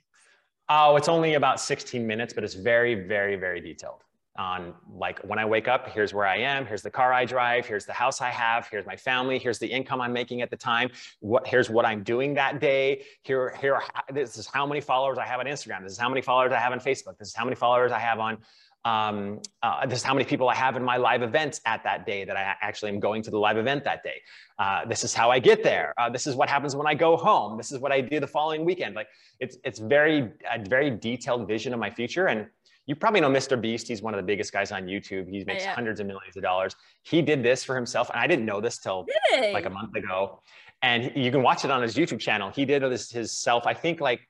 [0.69, 4.05] Oh, it's only about 16 minutes, but it's very, very, very detailed
[4.37, 7.67] on like when I wake up, here's where I am, here's the car I drive,
[7.67, 10.57] here's the house I have, here's my family, here's the income I'm making at the
[10.57, 13.05] time, what here's what I'm doing that day.
[13.23, 13.81] Here, here,
[14.13, 15.83] this is how many followers I have on Instagram.
[15.83, 17.19] This is how many followers I have on Facebook.
[17.19, 18.39] This is how many followers I have on
[18.85, 22.05] um, uh, this is how many people I have in my live events at that
[22.05, 24.21] day that I actually am going to the live event that day.
[24.59, 25.95] Uh, this is how I get there.
[25.99, 27.57] Uh, this is what happens when I go home.
[27.57, 28.97] This is what I do the following weekend.
[28.97, 29.09] Like
[29.39, 32.49] it's it's very a very detailed vision of my future and
[32.87, 33.61] you probably know Mr.
[33.61, 33.87] Beast.
[33.87, 35.29] He's one of the biggest guys on YouTube.
[35.29, 35.75] He makes yeah.
[35.75, 36.75] hundreds of millions of dollars.
[37.03, 39.53] He did this for himself, and I didn't know this till really?
[39.53, 40.41] like a month ago.
[40.83, 42.51] And you can watch it on his YouTube channel.
[42.51, 43.67] He did this himself.
[43.67, 44.21] I think like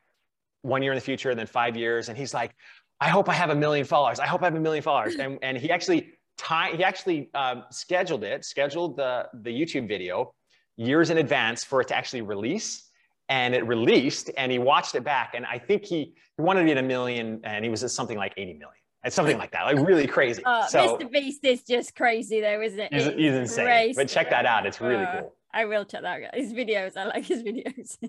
[0.61, 2.11] one year in the future, and then five years.
[2.11, 2.55] And he's like,
[3.01, 4.21] I hope I have a million followers.
[4.21, 5.17] I hope I have a million followers.
[5.17, 10.35] And and he actually time he actually um, scheduled it, scheduled the the YouTube video
[10.77, 12.91] years in advance for it to actually release
[13.29, 16.67] and it released and he watched it back and i think he, he wanted to
[16.67, 18.69] be at a million and he was at something like 80 million
[19.05, 22.61] it's something like that like really crazy uh, so, mr beast is just crazy though
[22.61, 23.95] isn't it he's, he's insane crazy.
[23.97, 26.35] but check that out it's really uh, cool I will check that out.
[26.35, 27.99] His videos, I like his videos.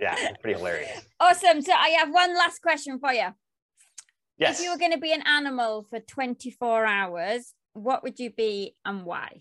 [0.00, 1.06] yeah, it's pretty hilarious.
[1.18, 1.62] Awesome.
[1.62, 3.28] So I have one last question for you.
[4.36, 4.58] Yes.
[4.58, 8.74] If you were going to be an animal for 24 hours, what would you be
[8.84, 9.40] and why?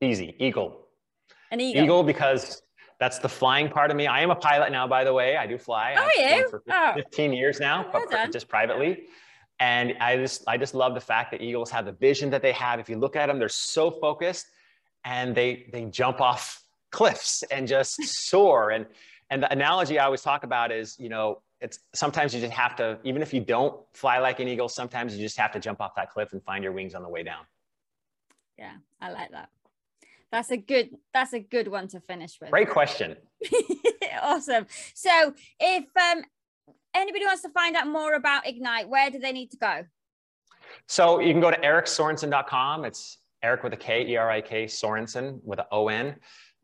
[0.00, 0.34] Easy.
[0.38, 0.86] Eagle.
[1.50, 1.82] An eagle.
[1.82, 2.62] Eagle because
[2.98, 4.06] that's the flying part of me.
[4.06, 5.36] I am a pilot now, by the way.
[5.36, 5.94] I do fly.
[5.98, 6.48] Oh, you?
[6.48, 6.62] For
[6.94, 7.34] 15 oh.
[7.34, 9.04] years now, well but just privately.
[9.60, 12.52] And I just, I just love the fact that eagles have the vision that they
[12.52, 12.78] have.
[12.78, 14.46] If you look at them, they're so focused,
[15.04, 18.70] and they they jump off cliffs and just soar.
[18.70, 18.86] And
[19.30, 22.76] and the analogy I always talk about is, you know, it's sometimes you just have
[22.76, 25.80] to, even if you don't fly like an eagle, sometimes you just have to jump
[25.80, 27.44] off that cliff and find your wings on the way down.
[28.58, 29.48] Yeah, I like that.
[30.32, 32.50] That's a good that's a good one to finish with.
[32.50, 33.16] Great question.
[34.22, 34.66] awesome.
[34.94, 36.24] So if um
[36.94, 39.84] anybody wants to find out more about Ignite, where do they need to go?
[40.88, 42.84] So you can go to eriksorenson.com.
[42.84, 46.16] It's Erik with a K, E-R-I-K, Sorenson with an O-N.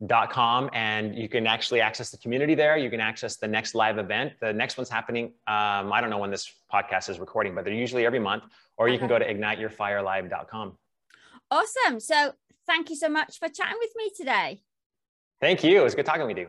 [0.04, 2.76] Dot com and you can actually access the community there.
[2.76, 4.32] You can access the next live event.
[4.40, 5.26] The next one's happening.
[5.46, 8.42] Um, I don't know when this podcast is recording, but they're usually every month.
[8.76, 9.06] Or you okay.
[9.06, 10.76] can go to igniteyourfirelive.com.
[11.52, 12.00] Awesome.
[12.00, 12.32] So
[12.66, 14.62] thank you so much for chatting with me today.
[15.40, 15.80] Thank you.
[15.80, 16.48] It was good talking with you.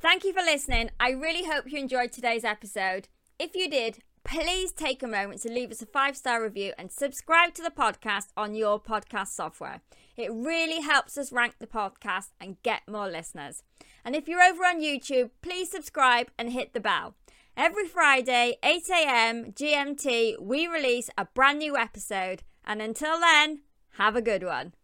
[0.00, 0.90] Thank you for listening.
[0.98, 3.08] I really hope you enjoyed today's episode.
[3.38, 6.90] If you did, please take a moment to leave us a five star review and
[6.90, 9.80] subscribe to the podcast on your podcast software.
[10.16, 13.62] It really helps us rank the podcast and get more listeners.
[14.04, 17.14] And if you're over on YouTube, please subscribe and hit the bell.
[17.56, 19.52] Every Friday, 8 a.m.
[19.52, 22.42] GMT, we release a brand new episode.
[22.64, 23.62] And until then,
[23.98, 24.74] have a good one.